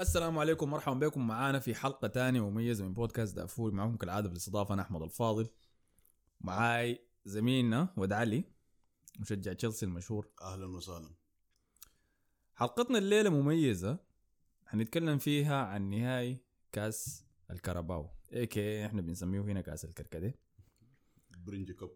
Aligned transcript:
السلام 0.00 0.38
عليكم 0.38 0.70
مرحبا 0.70 1.06
بكم. 1.06 1.26
معانا 1.26 1.58
في 1.58 1.74
حلقة 1.74 2.08
تانية 2.08 2.50
مميزة 2.50 2.84
من 2.84 2.94
بودكاست 2.94 3.36
دافوري 3.36 3.74
معكم 3.74 3.96
كالعادة 3.96 4.28
بالاستضافة 4.28 4.74
أنا 4.74 4.82
أحمد 4.82 5.02
الفاضل. 5.02 5.48
معاي 6.40 7.06
زميلنا 7.24 7.94
ود 7.96 8.12
علي 8.12 8.44
مشجع 9.18 9.52
تشيلسي 9.52 9.86
المشهور. 9.86 10.28
أهلا 10.42 10.66
وسهلا. 10.66 11.10
حلقتنا 12.54 12.98
الليلة 12.98 13.30
مميزة. 13.30 13.98
حنتكلم 14.66 15.18
فيها 15.18 15.56
عن 15.56 15.90
نهائي 15.90 16.38
كأس 16.72 17.24
الكاراباو 17.50 18.10
اي 18.32 18.46
كي 18.46 18.86
إحنا 18.86 19.02
بنسميه 19.02 19.40
هنا 19.40 19.60
كأس 19.60 19.84
الكركديه. 19.84 20.38
برنجي 21.46 21.72
كب 21.72 21.90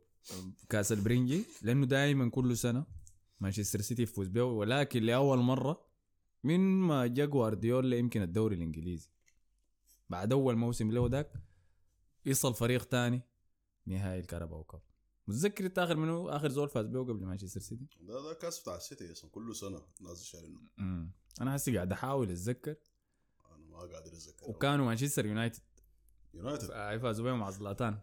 كأس 0.68 0.92
البرنجي 0.92 1.44
لأنه 1.62 1.86
دائما 1.86 2.30
كل 2.30 2.56
سنة 2.56 2.86
مانشستر 3.40 3.80
سيتي 3.80 4.02
يفوز 4.02 4.28
به 4.28 4.44
ولكن 4.44 5.02
لأول 5.02 5.38
مرة 5.38 5.87
من 6.44 6.60
ما 6.80 7.06
جا 7.06 7.24
جوارديولا 7.24 7.96
يمكن 7.96 8.22
الدوري 8.22 8.56
الإنجليزي؟ 8.56 9.10
بعد 10.10 10.32
أول 10.32 10.56
موسم 10.56 10.90
له 10.90 11.06
ذاك 11.06 11.32
يصل 12.26 12.54
فريق 12.54 12.84
تاني 12.84 13.22
نهائي 13.86 14.20
الكاراباو 14.20 14.64
cup. 14.64 14.82
متذكر 15.26 15.66
أنت 15.66 15.78
آخر 15.78 15.96
منه 15.96 16.36
آخر 16.36 16.48
زول 16.48 16.68
فاز 16.68 16.86
به 16.86 17.00
قبل 17.00 17.24
مانشستر 17.26 17.60
سيتي؟ 17.60 17.86
ده 18.00 18.22
ده 18.22 18.34
كاس 18.34 18.60
بتاع 18.60 18.76
السيتي 18.76 19.12
أصلا 19.12 19.30
كل 19.30 19.56
سنة 19.56 19.82
نازل 20.00 20.24
شايلينه 20.24 20.60
امم 20.78 21.12
أنا 21.40 21.56
هسه 21.56 21.74
قاعد 21.74 21.92
أحاول 21.92 22.30
أتذكر. 22.30 22.76
أنا 23.50 23.66
ما 23.66 23.78
قادر 23.78 24.06
أتذكر 24.06 24.50
وكانوا 24.50 24.86
مانشستر 24.86 25.26
يونايتد. 25.26 25.62
يونايتد؟ 26.34 26.70
آه، 26.70 26.98
فازوا 26.98 27.24
بهم 27.24 27.38
مع 27.38 27.50
زلاتان 27.50 27.98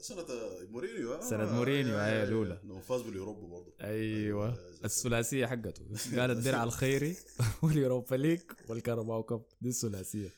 سنة 0.00 0.26
مورينيو 0.70 1.14
آه، 1.14 1.20
سنة 1.20 1.52
مورينيو، 1.52 1.94
آه، 1.94 2.06
هي 2.06 2.22
آه، 2.22 2.24
الأولى. 2.24 2.60
لما 2.64 2.80
فاز 2.80 3.02
باليوروبا 3.02 3.46
برضه. 3.46 3.72
أيوه. 3.80 4.48
أتذكر. 4.52 4.84
الثلاثيه 4.84 5.46
حقته. 5.46 5.84
قال 6.20 6.30
الدرع 6.30 6.64
الخيري 6.64 7.16
واليوروبا 7.62 8.14
league 8.14 8.40
والكاراباو 8.68 9.22
cup. 9.22 9.44
دي 9.60 9.68
الثلاثية. 9.68 10.28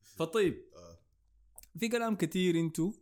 فطيب. 0.00 0.54
آه. 0.76 0.98
في 1.78 1.88
كلام 1.88 2.16
كتير 2.16 2.60
انتو. 2.60 2.92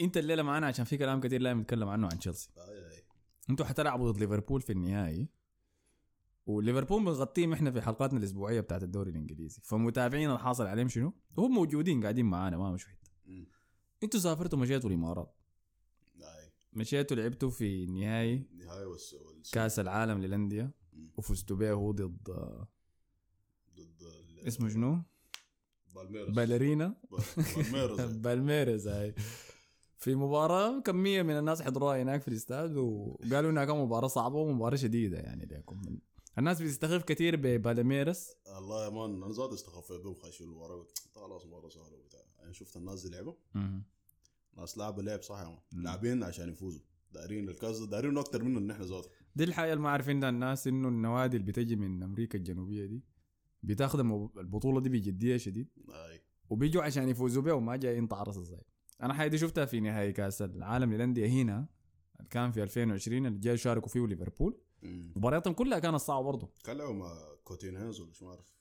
انت 0.00 0.16
الليلة 0.16 0.42
معانا 0.42 0.66
عشان 0.66 0.84
في 0.84 0.96
كلام 0.96 1.20
كتير 1.20 1.40
لازم 1.40 1.60
نتكلم 1.60 1.88
عنه 1.88 2.08
عن 2.12 2.18
تشيلسي. 2.18 2.50
اي 2.58 2.90
اي 2.90 3.04
أنتوا 3.50 3.66
حتلعبوا 3.66 4.10
ضد 4.10 4.20
ليفربول 4.20 4.60
في 4.60 4.72
النهائي. 4.72 5.28
وليفربول 6.46 7.04
بنغطيهم 7.04 7.52
إحنا 7.52 7.70
في 7.70 7.80
حلقاتنا 7.82 8.18
الأسبوعية 8.18 8.60
بتاعت 8.60 8.82
الدوري 8.82 9.10
الإنجليزي. 9.10 9.60
فمتابعين 9.64 10.30
الحاصل 10.30 10.66
عليهم 10.66 10.88
شنو؟ 10.88 11.12
هم 11.38 11.54
موجودين 11.54 12.02
قاعدين 12.02 12.26
معانا 12.26 12.56
ما 12.56 12.72
مش 12.72 12.86
حتة. 12.86 13.08
أنتوا 14.02 14.20
سافرتوا 14.20 14.58
مشيتوا 14.58 14.90
الإمارات؟ 14.90 15.34
اي 16.20 16.50
مشيتوا 16.72 17.16
لعبتوا 17.16 17.50
في 17.50 17.86
نهائي 17.86 18.46
النهاية 18.52 18.86
والس 18.86 19.14
والس- 19.14 19.50
كأس 19.50 19.78
العالم 19.78 20.18
للأندية. 20.20 20.70
وفزتوا 21.16 21.56
به 21.56 21.72
هو 21.72 21.90
ضد 21.92 22.10
ضد 23.76 24.02
ال- 24.02 24.46
اسمه 24.46 24.68
شنو؟ 24.68 25.02
بالميرس 25.94 26.30
بالميراس؟ 26.34 26.86
ب- 27.10 27.16
بالميرس 27.56 28.00
بالميرز 28.24 28.88
هاي. 28.88 29.14
في 29.98 30.14
مباراة 30.14 30.80
كمية 30.80 31.22
من 31.22 31.38
الناس 31.38 31.62
حضروها 31.62 32.02
هناك 32.02 32.22
في 32.22 32.28
الاستاد 32.28 32.76
وقالوا 32.76 33.50
إنها 33.50 33.64
كانت 33.64 33.78
مباراة 33.78 34.08
صعبة 34.08 34.36
ومباراة 34.36 34.76
شديدة 34.76 35.18
يعني 35.18 35.46
لكم 35.46 35.98
الناس 36.38 36.62
بتستخف 36.62 37.02
كثير 37.02 37.36
ببالميرس 37.36 38.36
الله 38.58 38.84
يا 38.84 38.90
مان 38.90 39.22
أنا 39.22 39.32
زاد 39.32 39.52
استخفيت 39.52 40.00
بهم 40.00 40.14
المباراة 40.40 40.76
قلت 40.76 40.98
خلاص 41.14 41.46
مباراة 41.46 41.68
سهلة 41.68 41.96
وبتاع. 41.96 42.20
يعني 42.38 42.54
شفت 42.54 42.76
الناس 42.76 43.06
دي 43.06 43.16
لعبوا؟ 43.16 43.34
ناس 44.56 44.78
لعبوا 44.78 45.02
لعب 45.02 45.22
صح 45.22 45.38
يا 45.38 45.44
مان. 45.44 45.82
لاعبين 45.84 46.22
عشان 46.22 46.48
يفوزوا. 46.48 46.82
دارين 47.12 47.48
الكاس 47.48 47.78
ده 47.78 47.86
دارين 47.86 48.18
أكتر 48.18 48.42
منه 48.42 48.58
ان 48.58 48.70
إحنا 48.70 48.84
ذاته 48.84 49.10
دي 49.36 49.44
الحاجة 49.44 49.72
اللي 49.72 49.82
ما 49.82 49.90
عارفينها 49.90 50.28
الناس 50.28 50.66
إنه 50.66 50.88
النوادي 50.88 51.36
اللي 51.36 51.46
بتجي 51.52 51.76
من 51.76 52.02
أمريكا 52.02 52.38
الجنوبية 52.38 52.86
دي 52.86 53.04
بتاخذ 53.62 54.00
البطولة 54.38 54.80
دي 54.80 54.88
بجدية 54.88 55.36
شديد. 55.36 55.68
أي. 55.90 56.20
وبيجوا 56.50 56.82
عشان 56.82 57.08
يفوزوا 57.08 57.42
بها 57.42 57.52
وما 57.52 57.76
جايين 57.76 58.08
تعرص 58.08 58.38
زي 58.38 58.62
أنا 59.02 59.14
حاجة 59.14 59.28
دي 59.28 59.38
شفتها 59.38 59.64
في 59.64 59.80
نهائي 59.80 60.12
كأس 60.12 60.42
العالم 60.42 60.92
للأندية 60.92 61.26
هنا 61.26 61.66
كان 62.30 62.52
في 62.52 62.62
2020 62.62 63.26
اللي 63.26 63.38
جاي 63.38 63.54
يشاركوا 63.54 63.88
فيه 63.88 64.06
ليفربول. 64.06 64.60
مبارياتهم 64.82 65.54
كلها 65.54 65.78
كانت 65.78 65.96
صعبة 65.96 66.24
برضه 66.26 66.48
كان 66.64 66.76
لعبوا 66.76 66.94
مع 66.94 67.12
كوتينهاز 67.44 68.00
ولا 68.00 68.12
شو 68.12 68.24
ما 68.24 68.30
اعرف 68.30 68.58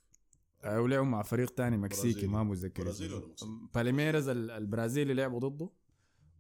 آه، 0.64 0.82
ولعبوا 0.82 1.06
مع 1.06 1.22
فريق 1.22 1.50
تاني 1.50 1.78
مكسيكي. 1.78 2.28
ما 2.28 2.44
متذكر. 2.44 2.82
ولا 2.82 2.92
مكسيكي؟ 2.92 3.46
بالميراس 3.76 4.28
ال- 4.30 4.52
البرازيلي 4.52 5.14
لعبوا 5.14 5.40
ضده 5.40 5.70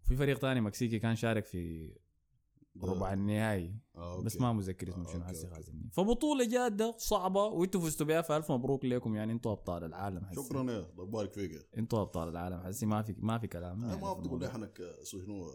وفي 0.05 0.15
فريق 0.15 0.37
تاني 0.39 0.61
مكسيكي 0.61 0.99
كان 0.99 1.15
شارك 1.15 1.45
في 1.45 1.93
ربع 2.83 3.13
النهائي 3.13 3.75
آه،. 3.95 4.21
بس 4.21 4.41
ما 4.41 4.53
متذكر 4.53 4.89
اسمه 4.89 5.09
آه، 5.09 5.13
شنو 5.13 5.23
هسه. 5.23 5.49
خازني 5.49 5.89
فبطولة 5.91 6.45
جادة 6.45 6.95
صعبة 6.97 7.43
وانتوا 7.43 7.81
فزتوا 7.81 8.05
بها 8.05 8.21
فالف 8.21 8.51
مبروك 8.51 8.85
لكم 8.85 9.15
يعني 9.15 9.33
أنتوا 9.33 9.51
أبطال 9.51 9.83
العالم 9.83 10.25
حسي 10.25 10.35
شكرا 10.43 10.71
يا 10.71 10.79
الله 10.91 11.03
يبارك 11.03 11.31
فيك 11.31 11.67
أنتوا 11.77 12.01
أبطال 12.01 12.29
العالم 12.29 12.59
حسي 12.59 12.85
ما 12.85 13.01
في 13.01 13.15
ما 13.19 13.37
في 13.37 13.47
كلام 13.47 13.83
يعني 13.83 14.01
ما 14.01 14.13
بتقول 14.13 14.39
لي 14.39 14.47
الموضوع. 14.47 14.49
حنك 14.49 14.81
شنو 15.03 15.51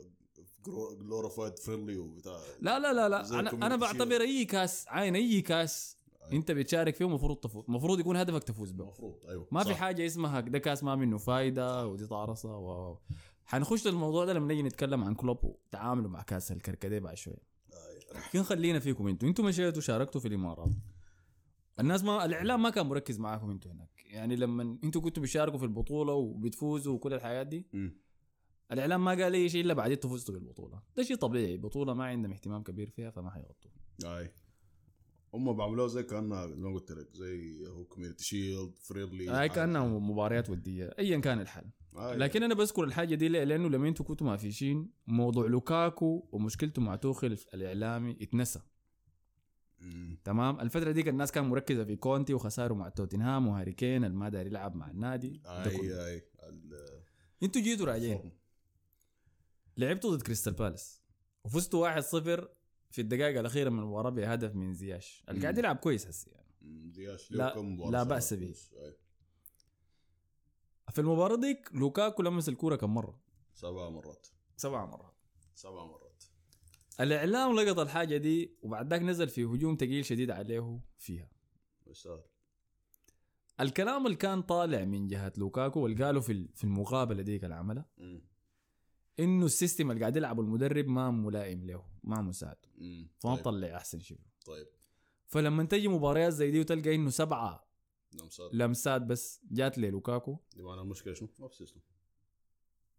glorified 0.68 1.58
friendly 1.58 1.98
وبتاع. 1.98 2.40
لا 2.60 2.78
لا 2.78 2.92
لا 2.92 3.08
لا. 3.08 3.40
أنا 3.40 3.50
أنا 3.50 3.76
بعتبر 3.76 4.20
أي 4.20 4.44
كاس 4.44 4.84
عين 4.88 5.16
أي 5.16 5.40
كاس 5.40 5.96
أنت 6.32 6.50
بتشارك 6.50 6.94
فيه 6.94 7.04
المفروض 7.04 7.36
تفوز. 7.36 7.64
المفروض 7.68 8.00
يكون 8.00 8.16
هدفك 8.16 8.44
تفوز 8.44 8.70
به. 8.70 8.84
المفروض 8.84 9.26
أيوه 9.28 9.46
ما 9.50 9.64
في 9.64 9.70
صح. 9.70 9.76
حاجة 9.76 10.06
اسمها 10.06 10.40
ده 10.40 10.58
كاس 10.58 10.84
ما 10.84 10.96
منه 10.96 11.18
فايدة 11.18 11.86
ودي 11.86 12.06
طارصة 12.06 12.58
و 12.58 12.96
حنخش 13.44 13.86
للموضوع 13.86 14.24
ده 14.24 14.32
لما 14.32 14.46
نيجي 14.48 14.62
نتكلم 14.62 15.04
عن 15.04 15.14
كلوب 15.14 15.38
وتعامله 15.44 16.08
مع 16.08 16.22
كاس 16.22 16.52
الكركديه 16.52 16.98
بعد 16.98 17.16
شوية. 17.16 17.42
أي. 17.72 18.18
لكن 18.28 18.42
خلينا 18.42 18.78
فيكم 18.78 19.08
أنتوا. 19.08 19.28
أنتوا 19.28 19.44
مشيتوا 19.44 19.82
شاركتوا 19.82 20.20
في 20.20 20.28
الإمارات. 20.28 20.70
الناس 21.80 22.04
ما 22.04 22.24
الإعلام 22.24 22.62
ما 22.62 22.70
كان 22.70 22.86
مركز 22.86 23.18
معاكم 23.18 23.50
أنتوا 23.50 23.72
هناك. 23.72 23.88
يعني 24.10 24.36
لما 24.36 24.78
أنتوا 24.84 25.00
كنتوا 25.00 25.22
بتشاركوا 25.22 25.58
في 25.58 25.64
البطولة 25.64 26.12
وبتفوزوا 26.12 26.94
وكل 26.94 27.14
الحاجات 27.14 27.46
دي 27.46 27.66
مم. 27.72 27.96
الإعلام 28.72 29.04
ما 29.04 29.10
قال 29.10 29.34
أي 29.34 29.48
شيء 29.48 29.64
إلا 29.64 29.74
بعدين 29.74 29.96
فزتوا 29.96 30.34
بالبطوله 30.34 30.82
ده 30.96 31.02
شيء 31.02 31.16
طبيعي 31.16 31.56
بطولة 31.56 31.94
ما 31.94 32.04
عندهم 32.04 32.32
اهتمام 32.32 32.62
كبير 32.62 32.90
فيها 32.90 33.10
فما 33.10 33.30
حيغطوا 33.30 33.70
أي. 34.04 34.32
هم 35.34 35.52
بعملوها 35.52 35.88
زي 35.88 36.02
كأنها 36.02 36.46
زي 36.46 36.54
ما 36.54 36.74
قلت 36.74 36.92
لك 36.92 37.08
زي 37.14 37.66
هو 37.66 37.84
Community 37.84 38.24
Shield 38.24 38.78
friendly 38.78 39.28
هاي 39.28 39.48
كأنها 39.48 39.86
مباريات 39.86 40.50
ودية 40.50 40.94
ايا 40.98 41.18
كان 41.18 41.40
الحال. 41.40 41.64
آه، 41.96 42.14
لكن 42.14 42.42
أنا 42.42 42.54
بذكر 42.54 42.84
الحاجة 42.84 43.14
دي 43.14 43.28
ليه؟ 43.28 43.44
لأنه 43.44 43.68
لما 43.68 43.88
أنتوا 43.88 44.06
كنتوا 44.06 44.26
مافيشين 44.26 44.90
موضوع 45.06 45.46
لوكاكو 45.46 46.28
ومشكلته 46.32 46.82
مع 46.82 46.96
توخل 46.96 47.38
الإعلامي 47.54 48.16
اتنسى. 48.20 48.60
تمام؟ 50.24 50.60
الفترة 50.60 50.92
ديك 50.92 51.08
الناس 51.08 51.32
كان 51.32 51.44
مركزة 51.44 51.84
في 51.84 51.96
كونتي 51.96 52.34
وخساره 52.34 52.74
مع 52.74 52.88
توتنهام 52.88 53.48
وهاري 53.48 53.72
كين 53.72 54.04
اللي 54.04 54.16
ما 54.16 54.28
داير 54.28 54.46
يلعب 54.46 54.74
مع 54.76 54.90
النادي. 54.90 55.42
أي 55.46 56.06
أي 56.06 56.22
أنتوا 57.42 57.62
جيتوا 57.62 57.86
راجعين. 57.86 58.32
لعبتوا 59.76 60.16
ضد 60.16 60.22
كريستال 60.22 60.52
بالاس. 60.52 61.02
وفزتوا 61.44 62.00
1-0 62.00 62.48
في 62.90 63.00
الدقائق 63.00 63.38
الأخيرة 63.38 63.70
من 63.70 63.78
المباراة 63.78 64.10
بهدف 64.10 64.54
من 64.54 64.74
زياش. 64.74 65.24
اللي 65.28 65.40
قاعد 65.42 65.58
يلعب 65.58 65.76
كويس 65.76 66.06
هسه 66.06 66.30
يعني. 66.32 66.90
زياش 66.92 67.30
لا- 67.32 67.54
لا 67.90 68.02
بأس 68.02 68.34
به. 68.34 68.54
في 70.90 71.00
المباراة 71.00 71.36
ديك 71.36 71.68
لوكاكو 71.74 72.22
لمس 72.22 72.48
الكورة 72.48 72.76
كم 72.76 72.94
مرة؟ 72.94 73.20
سبع 73.54 73.88
مرات. 73.90 74.26
سبع 74.56 74.84
مرات. 74.86 75.14
سبع 75.54 75.84
مرات. 75.84 76.24
الإعلام 77.00 77.56
لقط 77.60 77.78
الحاجة 77.78 78.16
دي 78.16 78.56
وبعد 78.62 78.90
ذاك 78.90 79.02
نزل 79.02 79.28
في 79.28 79.44
هجوم 79.44 79.76
ثقيل 79.76 80.04
شديد 80.04 80.30
عليه 80.30 80.80
فيها. 80.98 81.28
يستاهل 81.86 82.22
الكلام 83.60 84.06
اللي 84.06 84.16
كان 84.16 84.42
طالع 84.42 84.84
من 84.84 85.06
جهة 85.08 85.32
لوكاكو 85.36 85.80
واللي 85.80 86.04
قالوا 86.04 86.20
في 86.22 86.48
في 86.54 86.64
المقابلة 86.64 87.22
ديك 87.22 87.44
اللي 87.44 87.54
عملها. 87.54 87.86
إنه 89.20 89.46
ال 89.46 89.53
system 89.53 89.90
اللي 89.90 90.00
قاعد 90.00 90.16
يلعبه 90.16 90.42
المدرب 90.42 90.86
ما 90.86 91.10
ملائم 91.10 91.66
له 91.66 91.84
ما 92.04 92.22
مساعد. 92.22 92.56
فما 93.18 93.34
طيب. 93.34 93.44
طلع 93.44 93.76
أحسن 93.76 94.00
شيء. 94.00 94.20
طيب. 94.46 94.66
فلما 95.26 95.64
تجي 95.64 95.88
مباريات 95.88 96.32
زي 96.32 96.50
دي 96.50 96.60
وتلقى 96.60 96.94
إنه 96.94 97.10
سبعة 97.10 97.64
نمسات 98.14 98.54
لمسات 98.54 99.02
بس 99.02 99.40
جات 99.50 99.78
للوكاكو 99.78 100.36
دي 100.56 100.62
معنى 100.62 100.80
المشكلة 100.80 101.14
شنو؟ 101.14 101.28
ما 101.38 101.48
في 101.48 101.56
system 101.56 101.80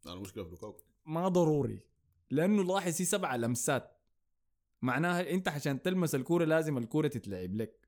أنا 0.06 0.14
المشكلة 0.14 0.44
في 0.44 0.50
لوكاكو. 0.50 0.84
ما 1.06 1.28
ضروري 1.28 1.80
لأنه 2.30 2.64
لاحظ 2.64 3.02
هي 3.02 3.06
سبعة 3.06 3.38
لمسات 3.38 3.98
معناها 4.82 5.30
أنت 5.32 5.48
عشان 5.48 5.82
تلمس 5.82 6.16
الكورة 6.16 6.46
لازم 6.46 6.78
الكورة 6.78 7.08
تتلعب 7.08 7.56
لك. 7.56 7.88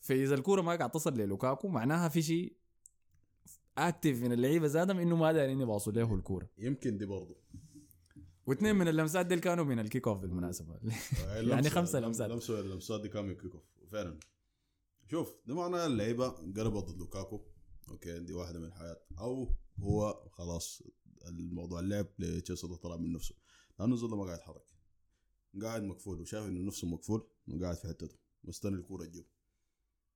فإذا 0.00 0.34
الكورة 0.34 0.62
ما 0.62 0.76
قاعد 0.76 0.90
تصل 0.90 1.14
للوكاكو 1.14 1.68
معناها 1.68 2.08
في 2.08 2.22
شيء 2.22 2.56
اكتف 3.78 4.22
من 4.22 4.32
اللعيبة 4.32 4.66
زاتهم 4.66 4.98
إنه 4.98 5.16
ما 5.16 5.32
دارين 5.32 5.60
يباصوا 5.60 5.92
له 5.92 6.14
الكورة. 6.14 6.48
يمكن 6.58 6.98
دي 6.98 7.06
برضه. 7.06 7.36
واثنين 8.46 8.76
من 8.76 8.88
اللمسات 8.88 9.26
دي 9.26 9.36
كانوا 9.36 9.64
من 9.64 9.78
ال 9.78 9.84
kick 9.84 10.08
off 10.08 10.18
بالمناسبة. 10.18 10.78
يعني 11.50 11.70
خمسة 11.70 12.00
لمسات. 12.00 12.30
لمسه 12.30 12.60
اللمسات 12.60 13.00
دي 13.00 13.08
كانوا 13.08 13.28
من 13.28 13.34
kick 13.34 13.54
off 13.54 13.64
فعلا. 13.92 14.18
شوف 15.10 15.36
ده 15.46 15.54
معناه 15.54 15.86
اللعيبة 15.86 16.28
قلبت 16.28 16.84
ضد 16.84 16.98
لوكاكو 16.98 17.40
أوكي 17.88 18.18
دي 18.18 18.32
واحدة 18.32 18.58
من 18.58 18.64
الحاجات 18.64 19.00
أو 19.18 19.54
هو 19.78 20.28
خلاص 20.30 20.82
الموضوع 21.28 21.80
اللعب 21.80 22.06
لتشيلسي 22.18 22.66
طلع 22.66 22.96
من 22.96 23.12
نفسه. 23.12 23.34
لأنه 23.78 23.94
الزول 23.94 24.10
ما 24.10 24.24
قاعد 24.24 24.38
يتحرك 24.38 24.62
قاعد 25.62 25.82
مقفول 25.82 26.20
وشايف 26.20 26.46
إنه 26.46 26.66
نفسه 26.66 26.88
مقفول 26.88 27.28
وقاعد 27.48 27.76
في 27.76 27.88
حتته 27.88 28.16
مستني 28.44 28.76
الكورة 28.76 29.04
تجيه. 29.04 29.24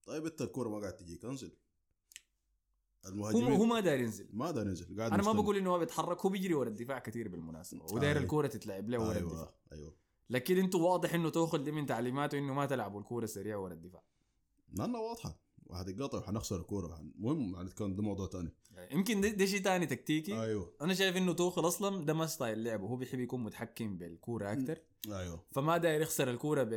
طيب 0.07 0.27
أنت 0.27 0.43
الكورة 0.43 0.69
ما 0.69 0.79
قاعد 0.79 0.97
تجيك 0.97 1.25
انزل. 1.25 1.53
المهاجمين. 3.07 3.53
هو 3.53 3.65
ما 3.65 3.81
داير 3.81 4.01
ينزل. 4.01 4.29
ما 4.33 4.51
دار 4.51 4.67
ينزل 4.67 4.99
قاعد 4.99 5.13
أنا 5.13 5.23
ما 5.23 5.29
مستني. 5.29 5.43
بقول 5.43 5.57
إنه 5.57 5.71
هو 5.71 5.79
بيتحرك 5.79 6.21
هو 6.21 6.31
بيجري 6.31 6.55
ورا 6.55 6.69
الدفاع 6.69 6.99
كثير 6.99 7.29
بالمناسبة 7.29 7.85
وداير 7.85 8.11
أيوة. 8.11 8.23
الكورة 8.23 8.47
تتلعب 8.47 8.89
له 8.89 8.99
ورا 8.99 9.19
الدفاع. 9.19 9.55
أيوه. 9.73 9.95
لكن 10.31 10.59
أنتوا 10.59 10.81
واضح 10.81 11.15
إنه 11.15 11.29
توخل 11.29 11.65
دي 11.65 11.73
من 11.73 11.87
تعليماته 11.87 12.39
إنه 12.39 12.55
ما 12.55 12.67
تلعبوا 12.67 13.01
الكورة 13.01 13.27
سريع 13.27 13.57
ورا 13.57 13.73
الدفاع. 13.73 14.03
لأنه 14.73 14.99
واضحة. 14.99 15.41
وهتتقاطع 15.67 16.19
وحنخسر 16.19 16.57
الكورة. 16.61 17.01
المهم 17.01 17.55
يعني 17.55 17.71
كان 17.71 17.97
ده 17.97 18.03
موضوع 18.03 18.29
ثاني 18.29 18.53
يعني 18.71 18.95
يمكن 18.95 19.21
ده, 19.21 19.29
ده 19.29 19.47
شيء 19.47 19.61
ثاني 19.63 19.87
تكتيكي. 19.87 20.43
أيوه. 20.43 20.75
أنا 20.83 20.95
شايف 20.95 21.17
إنه 21.17 21.33
توخل 21.33 21.69
أصلا 21.69 22.05
ده 22.05 22.15
ما 22.15 22.27
ستايل 22.27 22.65
لعبه 22.65 22.87
هو 22.87 22.97
بيحب 22.97 23.21
يكون 23.21 23.43
متحكم 23.43 23.99
بالكورة 23.99 24.53
أكثر 24.53 24.79
أيوه. 25.09 25.45
فما 25.53 25.77
داير 25.77 26.01
يخسر 26.01 26.31
الكورة 26.31 26.71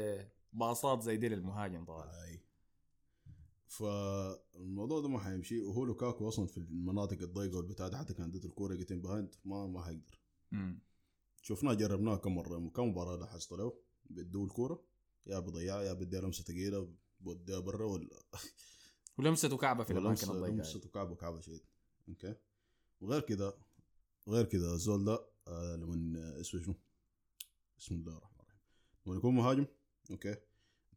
بباصات 0.54 1.02
زي 1.02 1.18
دي 1.18 1.30
للمهاجم 1.30 1.86
طبعا. 1.86 2.04
أي. 2.24 2.40
فالموضوع 3.74 5.02
ده 5.02 5.08
ما 5.10 5.20
حيمشي 5.20 5.62
وهو 5.62 5.86
لوكاكو 5.86 6.28
أصلا 6.28 6.48
في 6.48 6.58
المناطق 6.58 7.22
الضيقة 7.22 7.58
والبتاع 7.58 7.88
ده 7.88 7.98
حتى 7.98 8.14
كان 8.14 8.26
اديته 8.26 8.48
الكورة 8.48 8.76
get 8.76 8.91
in 8.91 9.02
behind 9.02 9.36
ما 9.46 9.68
ما 9.68 9.84
حيقدر. 9.84 10.20
شفناه 11.42 11.74
جربناه 11.74 12.16
كم 12.16 12.36
مرة 12.36 12.70
كم 12.70 12.88
مباراة 12.88 13.16
لاحظت 13.18 13.52
له 13.52 13.74
بيدوه 14.06 14.46
الكوره 14.46 14.84
يا 15.26 15.40
بيضيعها 15.40 15.84
يا 15.84 15.94
بديها 15.94 16.22
لمسة 16.22 16.44
ثقيله 16.44 16.94
بوديها 17.20 17.60
برا 17.60 17.86
ولا 17.86 18.20
ولمسته 19.18 19.58
كعبة 19.58 19.84
في 19.84 19.92
الأماكن 19.94 20.30
الضيقة 20.32 20.54
لمسته 20.54 20.90
كعبة 20.90 21.16
كعبة 21.16 21.40
شيء 21.40 21.64
أوكي؟ 22.10 22.36
وغير 23.02 23.22
كده 23.22 23.54
غير 24.28 24.46
كده 24.46 24.74
الزول 24.74 25.06
ده 25.06 25.26
آه 25.48 25.76
لما 25.76 26.20
آه، 26.20 26.42
اسمه 26.42 26.62
شنو؟ 26.62 26.76
بسم 27.78 27.96
الله 27.96 28.18
الرحمن 28.18 28.40
الرحيم. 28.40 28.60
لما 29.06 29.16
يكون 29.16 29.36
مهاجم 29.36 29.66
أوكي؟ 30.12 30.36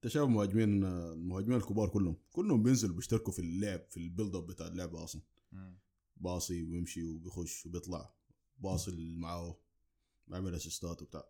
انت 0.07 0.15
شايف 0.15 0.29
مهاجمين 0.29 0.85
آه، 0.85 1.13
المهاجمين 1.13 1.57
الكبار 1.57 1.89
كلهم 1.89 2.17
كلهم 2.33 2.63
بينزلوا 2.63 2.97
بيشتركوا 2.97 3.33
في 3.33 3.39
اللعب 3.39 3.81
في 3.91 3.97
ال 3.97 4.03
build 4.03 4.35
up 4.37 4.47
بتاع 4.47 4.67
اللعبه 4.67 5.05
أصلا. 5.05 5.23
باصي 6.17 6.65
ويمشي 6.65 7.05
وبيخش 7.05 7.67
وبيطلع 7.67 8.15
باصي 8.59 8.91
اللي 8.91 9.17
معاه 9.17 9.57
بيعمل 10.29 10.55
assist 10.55 10.96
ات 10.96 11.03
وبتاع. 11.03 11.29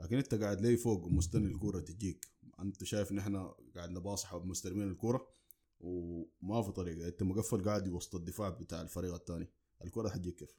لكن 0.00 0.16
انت 0.16 0.34
قاعد 0.34 0.60
لي 0.60 0.76
فوق 0.76 1.04
ومستني 1.04 1.46
الكورة 1.46 1.80
تجيك؟ 1.80 2.28
انت 2.58 2.84
شايف 2.84 3.12
ان 3.12 3.18
إحنا 3.18 3.54
قاعد 3.76 3.90
نباصي 3.90 4.34
ومستلمين 4.34 4.88
الكورة 4.88 5.28
وما 5.80 6.62
في 6.62 6.72
طريقة 6.72 7.08
انت 7.08 7.22
مقفل 7.22 7.64
قاعد 7.64 7.88
وسط 7.88 8.14
الدفاع 8.14 8.48
بتاع 8.48 8.82
الفريق 8.82 9.14
الثاني 9.14 9.48
الكورة 9.84 10.08
حتجيك 10.08 10.34
كيف؟ 10.34 10.56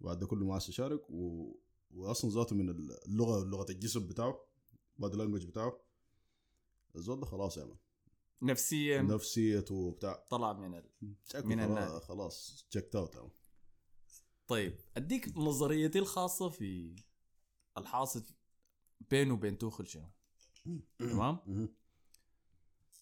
بعد 0.00 0.18
ده 0.18 0.26
كله 0.26 0.46
ما 0.46 0.52
عايز 0.52 0.68
يشارك 0.68 1.10
و... 1.10 1.52
واصلا 1.90 2.30
ذاته 2.30 2.56
من 2.56 2.70
اللغة 2.70 3.44
لغة 3.44 3.72
الجسم 3.72 4.06
بتاعه 4.06 4.40
body 4.98 5.16
language 5.16 5.46
بتاعه 5.46 5.91
الزول 6.96 7.20
ده 7.20 7.26
خلاص 7.26 7.56
يا 7.56 7.64
man. 7.64 7.76
نفسيا 8.42 9.02
نفسيته 9.02 9.74
وبتاع. 9.74 10.24
طلع 10.30 10.52
من 10.52 10.74
ال... 10.74 10.90
من 11.44 11.60
النادي. 11.60 12.00
خلاص 12.00 12.66
checked 12.70 12.96
out. 12.96 13.32
طيب 14.46 14.80
أديك 14.96 15.36
نظريتي 15.36 15.98
الخاصة 15.98 16.48
في 16.48 16.96
الحاصل 17.78 18.24
بينه 19.10 19.34
وبين 19.34 19.58
توخل 19.58 19.86
شنو؟ 19.86 20.10
تمام. 20.98 21.68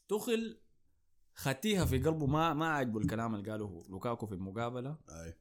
توخل 0.08 0.60
ختاها 1.34 1.84
في 1.84 1.98
قلبه 1.98 2.26
ما 2.26 2.54
ما 2.54 2.68
عجبه 2.68 3.00
الكلام 3.00 3.34
اللي 3.34 3.50
قاله 3.50 3.84
لوكاكو 3.88 4.26
في 4.26 4.34
المقابلة. 4.34 4.98
أي. 5.08 5.34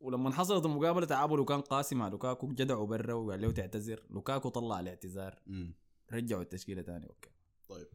ولما 0.00 0.32
حصلت 0.32 0.66
المقابلة 0.66 1.06
تعامله 1.06 1.44
كان 1.44 1.60
قاسي 1.60 1.94
مع 1.94 2.08
لوكاكو 2.08 2.46
جدعه 2.46 2.86
برا 2.86 3.14
وقال 3.14 3.40
له 3.40 3.52
تعتذر. 3.52 4.06
لوكاكو 4.10 4.48
طلع 4.48 4.80
الاعتذار. 4.80 5.42
رجعوا 6.12 6.42
التشكيلة 6.42 6.82
تاني 6.82 7.06
أوكي. 7.06 7.30
طيب. 7.68 7.88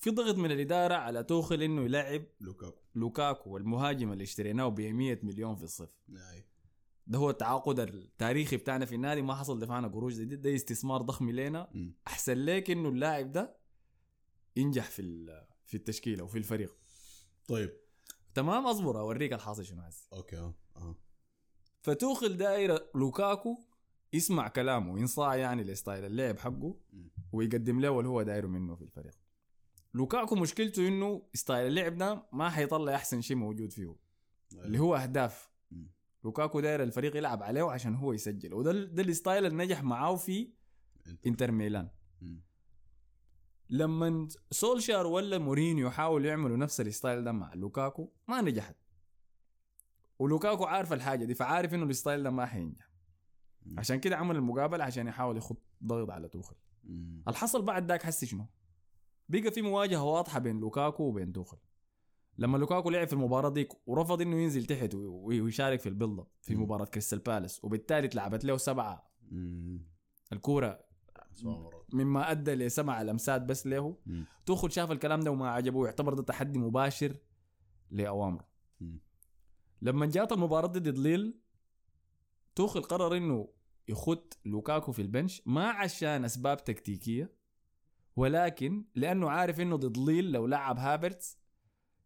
في 0.00 0.10
ضغط 0.10 0.34
من 0.34 0.50
الإدارة 0.50 0.94
على 0.94 1.24
توخل 1.24 1.62
إنه 1.62 1.82
يلعب 1.82 2.22
لوكاكو. 2.40 2.80
لوكاكو 2.94 3.56
المهاجم 3.56 4.12
اللي 4.12 4.24
اشتريناه 4.24 4.68
ب 4.68 4.80
100 4.80 5.18
مليون 5.22 5.56
في 5.56 5.62
الصيف. 5.62 5.88
ده 7.06 7.18
هو 7.18 7.30
التعاقد 7.30 7.80
التاريخي 7.80 8.56
بتاعنا 8.56 8.84
في 8.84 8.94
النادي 8.94 9.22
ما 9.22 9.34
حصل 9.34 9.58
دفعنا 9.58 9.88
قروش 9.88 10.12
زي 10.12 10.24
دي 10.24 10.36
ده 10.36 10.54
استثمار 10.54 11.02
ضخم 11.02 11.24
مم. 11.74 11.94
أحسن 12.06 12.32
ليك 12.32 12.70
إنه 12.70 12.88
اللاعب 12.88 13.32
ده 13.32 13.56
ينجح 14.56 14.90
في 14.90 15.02
في 15.66 15.76
التشكيلة 15.76 16.24
وفي 16.24 16.38
الفريق. 16.38 16.76
طيب. 17.48 17.72
تمام 18.34 18.66
أصبر 18.66 19.00
أوريك 19.00 19.32
الحاصل 19.32 19.64
شنو 19.64 19.82
هسه 19.82 20.08
أوكي 20.12 20.38
آه 20.38 20.54
آه. 20.76 20.96
فتوخل 21.82 22.36
دايره 22.36 22.90
لوكاكو 22.94 23.58
يسمع 24.12 24.48
كلامه 24.48 24.98
ينصاع 24.98 25.36
يعني 25.36 25.64
ل 25.64 25.71
style 25.71 26.04
اللعب 26.04 26.38
حقه. 26.38 26.76
ويقدم 27.32 27.80
له 27.80 27.98
اللي 27.98 28.08
هو 28.08 28.22
دايره 28.22 28.46
منه 28.46 28.74
في 28.74 28.82
الفريق. 28.82 29.14
لوكاكو 29.94 30.34
مشكلته 30.34 30.88
إنه 30.88 31.22
style 31.34 31.66
اللعب 31.66 31.96
ده 31.96 32.26
ما 32.32 32.50
حيطلع 32.50 32.94
أحسن 32.94 33.20
شيء 33.20 33.36
موجود 33.36 33.72
فيه 33.72 33.82
أيوة. 34.52 34.64
اللي 34.64 34.78
هو 34.78 34.96
أهداف. 34.96 35.50
لوكاكو 36.24 36.60
داير 36.60 36.82
الفريق 36.82 37.16
يلعب 37.16 37.42
عليه 37.42 37.62
عشان 37.70 37.94
هو 37.94 38.12
يسجل 38.12 38.54
وده 38.54 38.72
ده 38.72 39.02
الستايل 39.02 39.46
اللي 39.46 39.64
نجح 39.64 39.82
معاه 39.82 40.16
في 40.16 40.52
انت 41.06 41.26
إنتر 41.26 41.50
ميلان. 41.50 41.88
لما 43.70 44.28
سولشار 44.50 45.06
ولا 45.06 45.38
مورينيو 45.38 45.86
يحاولوا 45.86 46.26
يعملوا 46.26 46.56
نفس 46.56 46.80
ال 46.80 46.87
style 46.87 47.24
ده 47.24 47.32
مع 47.32 47.54
لوكاكو 47.54 48.12
ما 48.28 48.40
نجحت 48.40 48.76
ولوكاكو 50.18 50.64
عارف 50.64 50.92
الحاجة 50.92 51.24
دي 51.24 51.34
فعارف 51.34 51.74
إنه 51.74 51.84
ال 51.84 51.90
style 51.90 52.22
ده 52.22 52.30
ما 52.30 52.46
حينجح. 52.46 52.90
عشان 53.78 54.00
كده 54.00 54.16
عمل 54.16 54.36
المقابلة 54.36 54.84
عشان 54.84 55.06
يحاول 55.06 55.36
يخط 55.36 55.62
ضغط 55.84 56.10
على 56.10 56.28
توخل. 56.28 56.56
الحصل 57.28 57.62
بعد 57.62 57.88
ذاك 57.88 58.02
حسي 58.02 58.26
شنو 58.26 58.46
بقى 59.30 59.50
في 59.50 59.62
مواجهة 59.62 60.02
واضحة 60.04 60.38
بين 60.38 60.60
لوكاكو 60.60 61.02
وبين 61.04 61.32
توخل 61.32 61.58
لما 62.38 62.58
لوكاكو 62.58 62.90
لعب 62.90 63.06
في 63.06 63.12
المباراة 63.12 63.48
ديك 63.48 63.68
ورفض 63.88 64.20
إنه 64.20 64.36
ينزل 64.36 64.64
تحت 64.66 64.94
وي- 64.94 65.40
ويشارك 65.40 65.80
في 65.80 65.88
ال 65.88 65.94
build 65.94 66.24
up. 66.40 66.54
مباراة 66.56 66.84
كريستال 66.84 67.18
بالاس 67.18 67.64
وبالتالي 67.64 68.06
اتلعبت 68.06 68.44
له 68.44 68.56
سبعة. 68.56 69.10
الكورة 70.32 70.80
مما 71.92 72.30
أدى 72.30 72.54
لسبع 72.54 73.02
لمسات 73.02 73.42
بس 73.42 73.66
له. 73.66 73.96
توخل 74.46 74.70
شاف 74.72 74.90
الكلام 74.92 75.20
ده 75.20 75.30
وما 75.30 75.50
عجبه 75.50 75.78
ويعتبر 75.78 76.14
ده 76.14 76.22
تحدي 76.22 76.58
مباشر 76.58 77.16
لأوامره. 77.90 78.48
لما 79.82 80.06
جات 80.06 80.32
المباراة 80.32 80.66
ضد 80.66 80.98
ليل 80.98 81.40
توخل 82.54 82.82
قرر 82.82 83.16
إنه 83.16 83.48
يخط 83.88 84.38
لوكاكو 84.44 84.92
في 84.92 85.02
ال 85.02 85.09
bench 85.09 85.42
ما 85.46 85.68
عشان 85.68 86.24
أسباب 86.24 86.64
تكتيكية 86.64 87.39
ولكن 88.20 88.84
لأنه 88.94 89.30
عارف 89.30 89.60
إنه 89.60 89.76
ضد 89.76 89.98
ليل 89.98 90.32
لو 90.32 90.46
لعب 90.46 90.78
هافرتس 90.78 91.38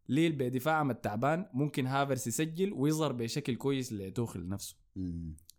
ليل 0.09 0.31
بدفاعهم 0.31 0.91
التعبان 0.91 1.45
ممكن 1.53 1.87
هافرتس 1.87 2.27
يسجل 2.27 2.73
ويظهر 2.73 3.11
بشكل 3.13 3.55
كويس 3.55 3.93
لتوخل 3.93 4.47
نفسه. 4.47 4.75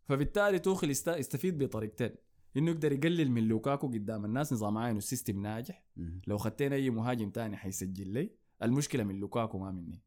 فبالتالي 0.04 0.58
توخل 0.58 0.90
يست- 0.90 1.08
يستفيد 1.18 1.58
بطريقتين 1.64 2.10
إنه 2.56 2.70
يقدر 2.70 2.92
يقلل 2.92 3.30
من 3.30 3.48
لوكاكو 3.48 3.86
قدام 3.88 4.24
الناس 4.24 4.52
نظام 4.52 4.78
عاين 4.78 4.96
ال 4.96 5.03
system 5.03 5.42
ناجح. 5.42 5.84
لو 6.26 6.38
خدتين 6.38 6.72
أي 6.72 6.90
مهاجم 6.90 7.30
تاني 7.30 7.56
حيسجل 7.56 8.08
لي 8.08 8.30
المشكلة 8.62 9.04
من 9.04 9.14
لوكاكو 9.20 9.58
ما 9.58 9.70
مني. 9.70 10.02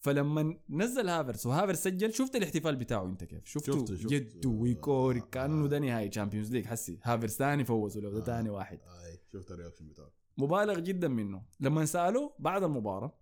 فلما 0.00 0.58
نزل 0.68 1.08
هافرز 1.08 1.46
وهافرز 1.46 1.76
سجل 1.78 2.12
شفت 2.14 2.36
الاحتفال 2.36 2.76
بتاعه 2.76 3.04
انت 3.04 3.24
كيف 3.24 3.44
شفته 3.46 3.72
شفته- 3.72 3.94
شفته. 3.96 4.08
جد 4.08 4.46
ويكور 4.46 5.16
آه. 5.16 5.20
كأنه 5.20 5.66
ده 5.68 5.78
نهائي 5.78 6.08
Champions 6.08 6.52
League 6.52 6.66
حسي 6.66 6.98
هافرز 7.02 7.30
ثاني 7.36 7.64
فوزوا 7.64 8.02
لو 8.02 8.10
ده 8.10 8.18
آه. 8.20 8.24
ثاني 8.24 8.50
واحد 8.50 8.78
اي 8.82 9.18
شفت 9.32 9.50
ال 9.50 9.54
reaction 9.54 9.88
بتاعه 9.88 10.10
مبالغ 10.38 10.78
جدا 10.78 11.08
منه 11.08 11.42
لما 11.60 11.84
سألوه 11.84 12.32
بعد 12.38 12.62
المباراة 12.62 13.18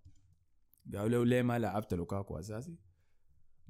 قالوا 0.94 1.08
له 1.08 1.24
ليه 1.24 1.42
ما 1.42 1.58
لعبت 1.58 1.94
لوكاكو 1.94 2.38
أساسي 2.38 2.76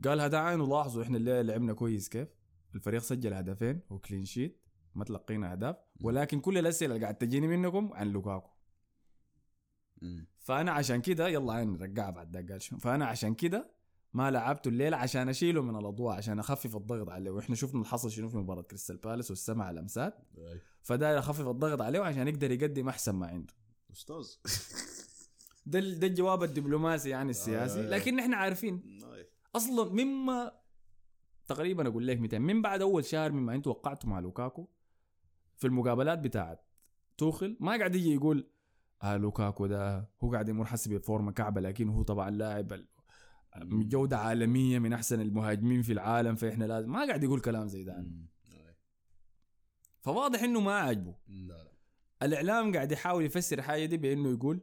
قال 0.05 0.21
هذا 0.21 0.39
عاين 0.39 0.61
ولاحظوا 0.61 1.03
إحنا 1.03 1.17
اللي 1.17 1.43
لعبنا 1.43 1.73
كويس 1.73 2.09
كيف 2.09 2.29
الفريق 2.75 3.01
سجل 3.03 3.33
هدفين 3.35 3.81
و 3.91 3.96
clean 3.96 4.25
sheet 4.25 4.61
ما 4.95 5.05
تلقينا 5.05 5.53
أهداف 5.53 5.77
ولكن 6.03 6.41
كل 6.41 6.59
الأسئلة 6.59 6.95
اللي 6.95 7.05
قاعد 7.05 7.19
تجيني 7.19 7.47
منكم 7.57 7.91
عن 7.93 8.09
لوكاكو. 8.09 8.51
فأنا 10.39 10.73
عشان 10.73 11.01
كده 11.01 11.29
يلا 11.29 11.53
عاين 11.53 11.77
رجع 11.77 12.11
بعد 12.11 12.31
ده 12.31 12.53
قال 12.53 12.63
شنو؟ 12.63 12.79
فأنا 12.79 13.07
عشان 13.07 13.35
كده 13.35 13.71
ما 14.13 14.31
لعبته 14.31 14.69
الليلة 14.69 14.97
عشان 14.97 15.29
أشيله 15.29 15.63
من 15.63 15.77
الأضواء 15.77 16.17
عشان 16.17 16.39
أخفف 16.39 16.77
الضغط 16.77 17.09
عليه. 17.09 17.31
وإحنا 17.31 17.57
شفنا 17.57 17.81
الحصل 17.81 18.11
شنو 18.11 18.29
في 18.29 18.37
مباراة 18.37 18.63
كريستال 18.63 18.97
بالاس 18.97 19.31
والسمع 19.31 19.71
أي. 20.39 20.61
فداير 20.83 21.19
اخفف 21.19 21.49
الضغط 21.49 21.81
عليه 21.81 22.01
عشان 22.01 22.29
يقدر 22.29 22.51
يقدم 22.51 22.89
أحسن 22.89 23.15
ما 23.15 23.27
عنده. 23.27 23.55
أستاذ. 23.93 24.27
ده 25.67 25.81
ده 25.81 26.07
الجواب 26.07 26.43
الدبلوماسي 26.43 27.11
يعني 27.11 27.31
السياسي. 27.31 27.83
لكن 27.83 28.19
إحنا 28.19 28.37
عارفين 28.37 29.01
أصلا 29.57 29.93
مما 29.93 30.53
تقريبا 31.47 31.89
أقول 31.89 32.07
لك 32.07 32.19
200 32.19 32.39
من 32.39 32.63
بعد 32.63 32.83
أول 32.83 33.05
شهر 33.05 33.33
مما 33.33 33.55
أنتوا 33.55 33.73
وقعتوا 33.73 34.11
مع 34.11 34.21
لوكاكو 34.21 34.69
في 35.57 35.67
المقابلات 35.67 36.19
بتاعت 36.19 36.65
توخل 37.19 37.57
ما 37.61 37.77
قاعد 37.77 37.95
يجي 37.95 38.15
يقول 38.15 38.51
آه 39.03 39.17
لوكاكو 39.17 39.67
ده 39.67 40.09
هو 40.25 40.33
قاعد 40.33 40.49
يمر 40.49 40.65
حسب 40.65 40.93
بفورمة 40.95 41.33
كعبة 41.33 41.61
لكن 41.61 41.89
هو 41.89 42.03
طبعا 42.03 42.31
لاعب 42.31 42.81
جودة 43.63 44.19
عالمية 44.19 44.79
من 44.79 44.93
أحسن 44.93 45.21
المهاجمين 45.21 45.83
في 45.83 45.93
العالم 45.93 46.35
فإحنا 46.35 46.65
لازم 46.65 46.93
ما 46.93 47.07
قاعد 47.07 47.25
يقول 47.25 47.41
كلام 47.41 47.69
زي 47.69 47.85
ده. 47.85 48.07
فواضح 50.01 50.43
إنه 50.43 50.61
ما 50.61 50.73
عاجبه. 50.73 51.15
لا 51.29 51.53
لا. 51.53 51.73
الإعلام 52.23 52.73
قاعد 52.75 52.93
يحاول 52.93 53.25
يفسر 53.25 53.59
الحاجة 53.59 53.85
دي 53.85 53.97
بإنه 53.97 54.31
يقول 54.31 54.61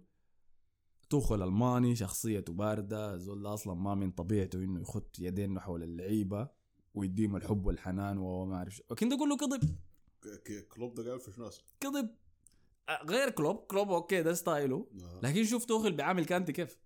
توخل 1.10 1.44
ألماني 1.44 1.96
شخصيته 1.96 2.54
باردة 2.54 3.18
زول 3.18 3.48
أصلا 3.48 3.74
ما 3.74 3.96
من 3.96 4.12
طبيعته 4.12 4.60
إنه 4.60 4.82
يخط 4.82 5.20
يدينه 5.20 5.60
حول 5.60 5.84
اللعيبة 5.84 6.50
ويديهم 6.94 7.36
الحب 7.36 7.65
والحنان 7.65 8.18
وما 8.18 8.56
أعرف 8.56 8.75
شو. 8.75 8.84
لكن 8.92 9.10
ده 9.10 9.18
كله 9.18 9.38
كذب. 9.38 9.75
ك- 10.22 10.44
ك- 10.44 10.68
كلوب 10.68 10.94
ده 10.94 11.12
قال 11.12 11.20
في 11.20 11.42
ناس 11.42 11.62
كذب. 11.80 12.10
غير 12.89 13.30
كلوب 13.30 13.58
كلوب 13.58 13.92
okay 13.91 14.22
ده 14.22 14.34
style 14.34 14.72
ه. 14.72 14.88
آه. 15.01 15.20
لكن 15.24 15.44
شوف 15.44 15.65
توخل 15.65 15.92
بيعامل 15.92 16.25
كانتي 16.25 16.51
كيف. 16.51 16.77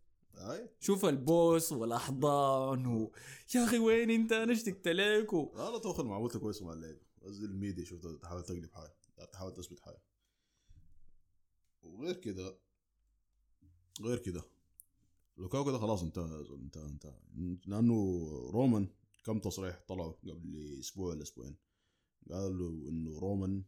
شوف 0.80 1.06
البوس 1.06 1.72
والأحضان 1.72 2.86
و... 2.86 3.12
يا 3.56 3.64
أخي 3.64 3.80
وين 3.80 4.12
أنت؟ 4.12 4.32
أنا 4.32 4.54
اشتقت 4.54 4.88
لك 4.88 5.34
و... 5.34 5.52
لا 5.56 5.72
لا 5.72 5.78
توخل 5.78 6.06
معاملته 6.06 6.40
كويسه 6.40 6.66
مع 6.66 6.74
اللعيبه 6.74 7.00
قصدي 7.24 7.46
الميديا 7.46 7.86
شفت 7.86 8.08
تحاول 8.08 8.44
تقلب 8.44 8.72
حاجة. 8.72 8.96
تحاول 9.32 9.54
تثبت 9.54 9.80
حاجة. 9.80 10.02
وغير 11.84 12.16
كده 12.16 12.58
غير 14.02 14.18
كده 14.18 14.44
لوكاكو 15.38 15.72
ده 15.72 15.78
خلاص 15.78 16.04
انتهى 16.04 16.46
انتهى 16.52 16.86
انتهى. 16.86 17.20
لأنه 17.66 18.28
رومان 18.52 18.88
كم 19.26 19.40
تصريح 19.40 19.84
طلعوا 19.88 20.14
قبل 20.24 20.78
أسبوع 20.80 21.10
ولا 21.10 21.22
أسبوعين. 21.22 21.56
قالوا 22.32 22.90
إنه 22.90 23.20
رومان 23.20 23.64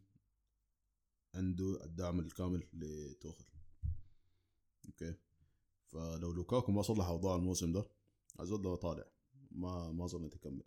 عنده 1.34 1.84
الدعم 1.84 2.20
الكامل 2.20 2.68
لتوخل. 2.72 3.44
okay؟ 4.86 5.14
فلو 5.86 6.32
لوكاكو 6.32 6.72
ما 6.72 6.82
صلح 6.82 7.06
أوضاع 7.06 7.36
الموسم 7.36 7.72
ده 7.72 7.84
الزول 8.40 8.62
ده 8.62 8.74
طالع. 8.74 9.04
ما 9.50 9.92
ما 9.92 10.04
أظن 10.04 10.30
تكمل 10.30 10.62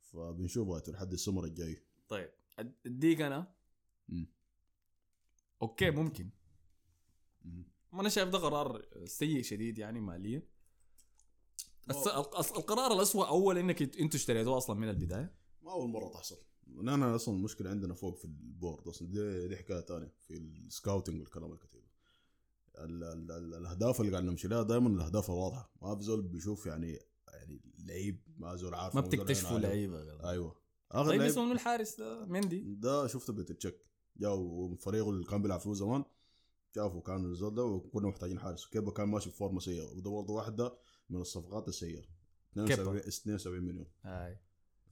فبنشوف 0.00 0.88
لحد 0.88 1.12
السمر 1.12 1.44
الجاي. 1.44 1.82
طيب 2.08 2.30
اديك 2.86 3.20
أنا؟ 3.20 3.54
مم. 4.08 4.26
okay 5.62 5.90
ممكن. 5.90 6.30
مم. 7.44 7.64
ما 7.92 8.00
أنا 8.00 8.08
شايف 8.08 8.28
ده 8.28 8.38
قرار 8.38 8.86
سيء 9.06 9.42
شديد 9.42 9.78
يعني 9.78 10.00
ماليا. 10.00 10.42
الس... 11.90 12.06
الق- 12.06 12.56
القرار 12.58 12.92
الأسوأ 12.92 13.26
أول 13.28 13.58
إنك 13.58 13.82
انت- 13.82 13.96
أنتوا 13.96 14.20
اشتريتوه 14.20 14.56
أصلا 14.56 14.76
من 14.80 14.88
البداية. 14.88 15.34
ما 15.62 15.72
أول 15.72 15.90
مرة 15.90 16.08
تحصل. 16.08 16.36
نحن 16.82 17.02
أصلا 17.02 17.34
المشكلة 17.36 17.70
عندنا 17.70 17.94
فوق 17.94 18.16
في 18.16 18.24
ال 18.24 18.35
board 18.35 18.88
أصلا. 18.88 19.08
دي, 19.08 19.48
دي 19.48 19.56
حكاية 19.56 19.80
تانية 19.80 20.12
في 20.20 20.36
ال 20.36 20.45
scouting 20.45 21.20
والكلام 21.20 21.52
الكثير 21.52 21.82
ال 22.78 23.04
ال 23.04 23.30
ال 23.30 23.54
الأهداف 23.54 24.00
اللي 24.00 24.12
قاعد 24.12 24.24
نمشي 24.24 24.48
لها 24.48 24.62
دائما 24.62 24.88
الأهداف 24.88 25.30
الواضحه 25.30 25.72
ما 25.82 25.96
في 25.96 26.02
زول 26.02 26.22
بيشوف 26.22 26.66
يعني 26.66 26.98
يعني 27.28 27.60
لعيب 27.78 28.20
ما 28.38 28.56
زول 28.56 28.74
عارف 28.74 28.94
ما 28.94 29.00
بتكتشفوا. 29.00 29.58
لعيبة 29.58 30.28
أيوه. 30.30 30.56
آخر 30.90 31.08
طيب 31.10 31.20
اسمه 31.20 31.52
الحارس 31.52 32.00
ده؟ 32.00 32.24
مندي. 32.24 32.60
ده 32.74 33.06
شفته 33.06 33.32
بتتشك. 33.32 33.86
جاوا 34.16 34.76
فريقه 34.76 35.10
اللي 35.10 35.24
كان 35.24 35.42
بيلعب 35.42 35.60
فيه 35.60 35.72
زمان 35.72 36.04
شافوا 36.74 37.00
كان 37.02 37.24
الزول 37.24 37.54
ده 37.54 37.64
وكنا 37.64 38.08
محتاجين 38.08 38.38
حارس. 38.38 38.66
كيبا 38.66 38.90
كان 38.90 39.08
ماشي 39.08 39.30
بفورمة 39.30 39.60
سيئة. 39.60 39.82
وده 39.82 40.10
برضه 40.10 40.34
واحدة 40.34 40.78
من 41.10 41.20
الصفقات 41.20 41.68
السيئة. 41.68 42.02
72 42.52 42.96
72 42.96 43.62
مليون. 43.64 43.86
هاي 44.02 44.38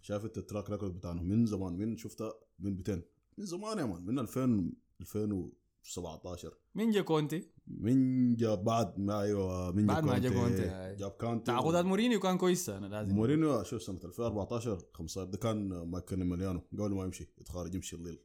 شايف 0.02 0.24
انت 0.24 0.38
التراك 0.38 0.70
ريكورد 0.70 0.94
بتاعنا 0.94 1.22
من 1.22 1.46
زمان 1.46 1.72
من 1.72 1.96
شفتها 1.96 2.32
من 2.58 2.76
200 2.76 3.02
من 3.38 3.44
زمان 3.44 3.78
يا 3.78 3.84
مان 3.84 4.06
من 4.06 4.18
2000 4.18 4.70
2017 5.00 6.54
مين 6.74 6.90
جا 6.90 7.00
كونتي؟ 7.02 7.48
من 7.66 8.34
جاب 8.36 8.64
بعد 8.64 8.98
ما 8.98 9.20
أيوه 9.20 9.72
من 9.72 9.86
بعد 9.86 10.04
ما 10.04 10.18
جا 10.18 10.30
كونتي، 10.30 10.62
هاي. 10.62 10.96
جاب 10.96 11.10
كانتي 11.10 11.44
تعاقدات 11.44 11.84
مورينيو 11.84 12.20
كان 12.20 12.38
كويس 12.38 12.68
أنا 12.70 12.86
لازم 12.86 13.14
مورينيو 13.14 13.62
شوف 13.62 13.82
سنه 13.82 14.00
2014 14.04 14.78
15 14.92 15.30
ده 15.30 15.38
كان 15.38 15.68
ماكن 15.68 16.28
مليانو 16.28 16.60
قبل 16.72 16.90
ما 16.94 17.04
يمشي 17.04 17.28
يتخارج 17.40 17.74
يمشي 17.74 17.96
الليل. 17.96 18.18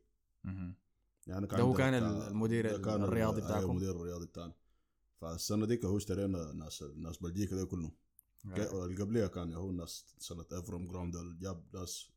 يعني 1.28 1.48
ده 1.48 1.58
هو 1.62 1.74
كان 1.74 1.94
المدير 1.94 2.78
كان 2.78 3.04
الرياضي 3.04 3.38
أيوة، 3.38 3.48
بتاعكم. 3.50 3.72
المدير 3.72 3.92
الرياضي 3.92 4.26
بتاعنا 4.26 4.54
فالسنة 5.22 5.66
ديك 5.66 5.86
هو 5.86 5.98
اشترينا 5.98 6.54
ناس 6.54 6.84
ناس 6.98 7.18
بلجيكا 7.18 7.56
دي 7.56 7.66
كلهم. 7.66 7.92
اللي 8.46 9.04
قبليها 9.04 9.28
كان 9.28 9.54
هو 9.54 9.72
ناس 9.72 10.06
سنه 10.20 10.46
افرام 10.52 10.88
جراوند 10.88 11.16
جاب 11.40 11.64
ناس 11.74 12.10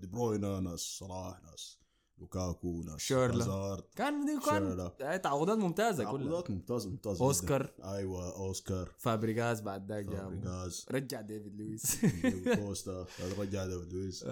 دي 0.00 0.06
بروينا 0.06 0.60
ناس 0.60 0.80
صلاح 0.80 1.42
ناس 1.42 1.78
لوكاكو 2.18 2.82
ناس 2.82 3.00
شيرلا. 3.00 3.44
هازارد 3.44 3.84
كان. 3.96 4.40
كان 4.40 5.22
تعاقدات 5.22 5.58
ممتازه 5.58 6.10
كلها 6.10 6.30
تعاقدات 6.30 6.50
ممتازه 6.50 6.90
ممتازه 6.90 7.16
جداً. 7.16 7.24
اوسكار 7.24 7.74
أيوه 7.84 8.36
اوسكار 8.36 8.94
فابريغاز 8.98 9.60
بعد 9.60 9.92
ذاك 9.92 10.04
جابه 10.04 10.18
فابريغاز 10.18 10.86
رجع 10.90 11.20
ديفيد 11.20 11.56
لويس 11.56 12.06
كوستا 12.54 13.06
رجع 13.38 13.66
ديفيد 13.66 13.92
لويس. 13.92 14.26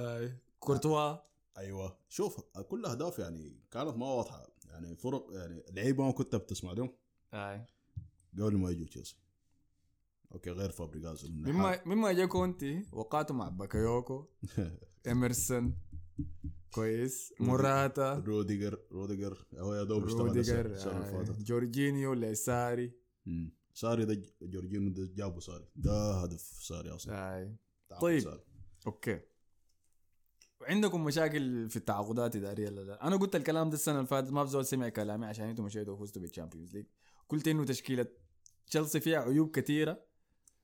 كورتوا 0.58 1.16
أيوه 1.58 1.98
شوف 2.08 2.40
كل 2.40 2.86
أهداف 2.86 3.18
يعني 3.18 3.60
كانت 3.70 3.96
ما 3.96 4.06
واضحة. 4.06 4.48
يعني 4.70 4.96
فرق 4.96 5.26
يعني 5.32 5.64
لعيبة 5.70 6.04
ما 6.04 6.12
كنت 6.12 6.36
بتسمع 6.36 6.72
لهم 6.72 6.94
هاي. 7.32 7.66
قبل 8.38 8.56
ما 8.56 8.70
يجوا 8.70 8.86
تشيلسي. 8.86 9.16
أوكي 10.32 10.50
غير 10.50 10.70
فابريغاز 10.70 11.30
مما 11.30 11.80
مما 11.86 12.12
جا 12.12 12.26
كونتي 12.26 12.86
وقعته 12.92 13.34
مع 13.34 13.48
باكايوكو 13.48 14.26
إيمرسون 15.10 15.76
كويس 16.70 17.34
موراتا 17.40 18.14
روديجر 18.26 18.78
روديجر 18.92 19.46
هو 19.58 19.74
يا 19.74 19.82
دوب 19.84 20.04
السنة 20.04 20.22
روديجر 20.22 20.66
اللي 20.66 20.76
آه، 20.76 21.24
فاتت. 21.24 21.42
جورجينيو 21.42 22.12
لساري. 22.14 22.92
مم. 23.26 23.52
ساري 23.74 24.04
ده 24.04 24.22
جورجينو 24.42 24.90
ده 24.90 25.08
جابه 25.14 25.40
ساري. 25.40 25.64
ده 25.76 26.12
هدف 26.12 26.40
ساري 26.40 26.90
أصلا. 26.90 27.14
هاي. 27.14 27.56
تعاقد 27.88 28.02
طيب. 28.02 28.20
ساري. 28.20 28.44
okay. 28.86 29.20
وعندكم 30.60 31.04
مشاكل 31.04 31.70
في 31.70 31.76
التعاقدات 31.76 32.36
الاداريه 32.36 32.68
لا 32.68 32.80
لا؟ 32.80 33.06
أنا 33.06 33.16
قلت 33.16 33.36
الكلام 33.36 33.68
ده 33.70 33.74
السنة 33.74 33.94
اللي 33.96 34.06
فاتت 34.06 34.30
ما 34.30 34.42
بزول 34.44 34.66
سمع 34.66 34.88
كلامي 34.88 35.26
عشان 35.26 35.48
أنتم 35.48 35.64
مشيتوا 35.64 35.94
وفزتوا 35.94 36.22
بال 36.22 36.32
Champions 36.32 36.76
League 36.76 36.86
قلت 37.28 37.48
انه 37.48 37.64
تشكيلة 37.64 38.06
تشيلسي 38.66 39.00
فيها 39.00 39.18
عيوب 39.18 39.50
كثيرة. 39.50 40.11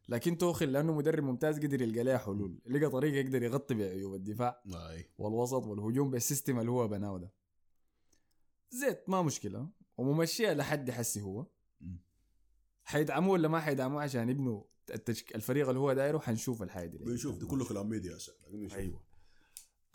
لكن 0.09 0.39
توخل 0.39 0.73
لأنه 0.73 0.95
مدرب 0.95 1.25
ممتاز 1.25 1.59
قدر 1.59 1.83
يلقى 1.83 2.03
لها 2.03 2.19
حلول. 2.19 2.59
لقى 2.67 2.91
طريقه 2.91 3.17
يقدر 3.17 3.43
يغطي 3.43 3.75
بعيوب 3.75 4.15
الدفاع 4.15 4.63
اي 4.67 5.11
والوسط 5.19 5.67
والهجوم 5.67 6.11
بال 6.11 6.23
system 6.23 6.59
اللي 6.59 6.71
هو 6.71 6.89
بناه 6.89 7.19
ده. 7.19 7.33
زيت 8.71 9.09
ما 9.09 9.23
مشكلة. 9.23 9.69
وممشيها 9.97 10.55
لحد 10.55 10.91
حسي 10.91 11.21
هو. 11.21 11.47
حيدعموه 12.85 13.33
ولا 13.33 13.49
ما 13.49 13.61
حيدعموه؟ 13.61 14.03
عشان 14.03 14.29
يبنوا 14.29 14.63
التشك... 14.95 15.35
الفريق 15.35 15.69
اللي 15.69 15.81
هو 15.81 15.93
دايره 15.93 16.19
حنشوف 16.19 16.63
الحاجة 16.63 16.97
دي. 16.97 17.05
بنشوف 17.05 17.39
ده 17.39 17.47
كله 17.47 17.65
كلام 17.65 17.89
ميديا. 17.89 18.19
أيوه. 18.73 19.03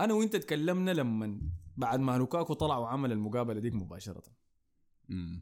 أنا 0.02 0.14
وأنت 0.14 0.36
تكلمنا 0.36 0.92
لما 0.92 1.42
بعد 1.78 2.00
ما 2.00 2.18
لوكاكو 2.18 2.54
طلع 2.54 2.78
وعمل 2.78 3.12
المقابلة 3.12 3.60
ديك 3.60 3.74
مباشرة. 3.74 4.24
مم. 5.10 5.42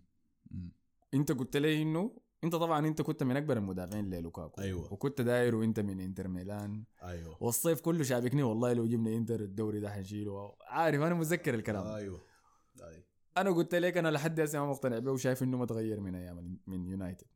مم. 0.52 0.72
أنت 1.14 1.32
قلت 1.32 1.58
لي 1.58 1.82
إنه 1.82 2.21
انت 2.44 2.56
طبعا 2.56 2.88
انت 2.88 3.02
كنت 3.02 3.24
من 3.24 3.38
اكبر 3.38 3.58
المدافعين 3.58 4.10
للوكاكو. 4.10 4.62
أيوة. 4.62 4.94
وكنت 4.94 5.22
داير 5.22 5.56
وانت 5.56 5.80
من 5.80 6.00
انتر 6.00 6.28
ميلان. 6.28 6.84
أيوه. 7.04 7.38
والصيف 7.44 7.82
كله 7.82 8.04
شابكني 8.04 8.44
والله 8.44 8.74
لو 8.74 8.88
جبنا 8.88 9.18
انتر 9.18 9.40
الدوري 9.40 9.80
ده 9.80 9.90
حنشيله. 9.90 10.56
عارف 10.62 11.02
أنا 11.02 11.16
متذكر 11.16 11.54
الكلام. 11.54 11.88
أيوه. 11.88 12.22
اي 12.82 13.04
أنا 13.38 13.52
قلت 13.52 13.76
لك 13.76 13.98
أنا 13.98 14.08
لحد 14.10 14.40
هسه 14.40 14.60
ما 14.60 14.72
مقتنع 14.72 15.00
به 15.00 15.12
وشايف 15.12 15.44
إنه 15.44 15.58
ما 15.58 15.66
تغير 15.66 16.00
من 16.00 16.16
أيام 16.16 16.60
من 16.68 16.86
يونايتد. 16.86 17.28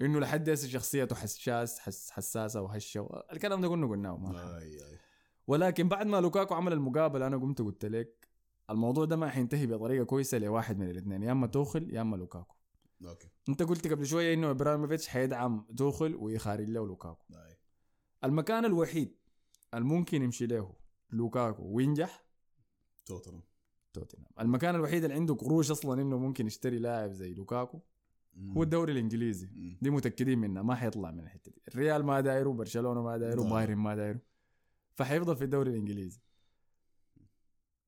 إنه 0.00 0.20
لحد 0.20 0.50
هسه 0.50 0.68
شخصيته 0.68 1.16
حساس 1.16 1.78
حس 1.78 2.10
حساسة 2.10 2.62
وهشة. 2.62 3.22
الكلام 3.32 3.60
ده 3.60 3.68
كنا 3.68 3.86
قلناه 3.86 4.16
ما 4.16 4.58
أي 4.58 4.64
أي. 4.64 4.98
ولكن 5.46 5.88
بعد 5.88 6.06
ما 6.06 6.20
لوكاكو 6.20 6.54
عمل 6.54 6.72
المقابله 6.72 7.26
أنا 7.26 7.36
قمت 7.36 7.62
قلت 7.62 7.84
لك 7.84 8.28
الموضوع 8.70 9.04
ده 9.04 9.16
ما 9.16 9.28
حينتهي 9.28 9.66
بطريقة 9.66 10.04
كويسة 10.04 10.38
لواحد 10.38 10.78
من 10.78 10.90
الاثنين. 10.90 11.22
يا 11.22 11.32
إما 11.32 11.46
توخل 11.46 11.94
يا 11.94 12.00
إما 12.00 12.16
لوكاكو. 12.16 12.54
okay. 13.08 13.28
أنت 13.48 13.62
قلت 13.62 13.88
قبل 13.88 14.06
شوية 14.06 14.34
إنه 14.34 14.50
إبراهيموفيتش 14.50 15.08
حيدعم 15.08 15.66
توخل 15.76 16.14
ويخارج 16.14 16.70
له 16.70 16.86
لوكاكو. 16.86 17.24
اي 17.34 17.56
المكان 18.24 18.64
الوحيد 18.64 19.16
الممكن 19.74 20.22
يمشي 20.22 20.46
له 20.46 20.74
لوكاكو 21.10 21.62
وينجح؟ 21.62 22.24
توتنهام. 23.06 23.42
توتنهام. 23.92 24.30
المكان 24.40 24.74
الوحيد 24.74 25.04
اللي 25.04 25.16
عنده 25.16 25.34
قروش 25.34 25.70
أصلا 25.70 26.02
إنه 26.02 26.18
ممكن 26.18 26.46
يشتري 26.46 26.78
لاعب 26.78 27.12
زي 27.12 27.34
لوكاكو 27.34 27.80
مم. 28.34 28.52
هو 28.52 28.62
الدوري 28.62 28.92
الإنجليزي. 28.92 29.46
مم. 29.46 29.78
دي 29.82 29.90
متأكدين 29.90 30.38
منها 30.38 30.62
ما 30.62 30.74
حيطلع 30.74 31.10
من 31.10 31.20
الحتة 31.20 31.52
دي. 31.52 31.62
الريال 31.68 32.04
ما 32.04 32.20
دايره 32.20 32.50
برشلونة 32.50 33.02
ما 33.02 33.16
دايره 33.16 33.40
نعم. 33.40 33.50
بايرن 33.50 33.76
ما 33.76 33.96
دايره 33.96 34.20
فحيفضل 34.94 35.36
في 35.36 35.44
الدوري 35.44 35.70
الإنجليزي. 35.70 36.20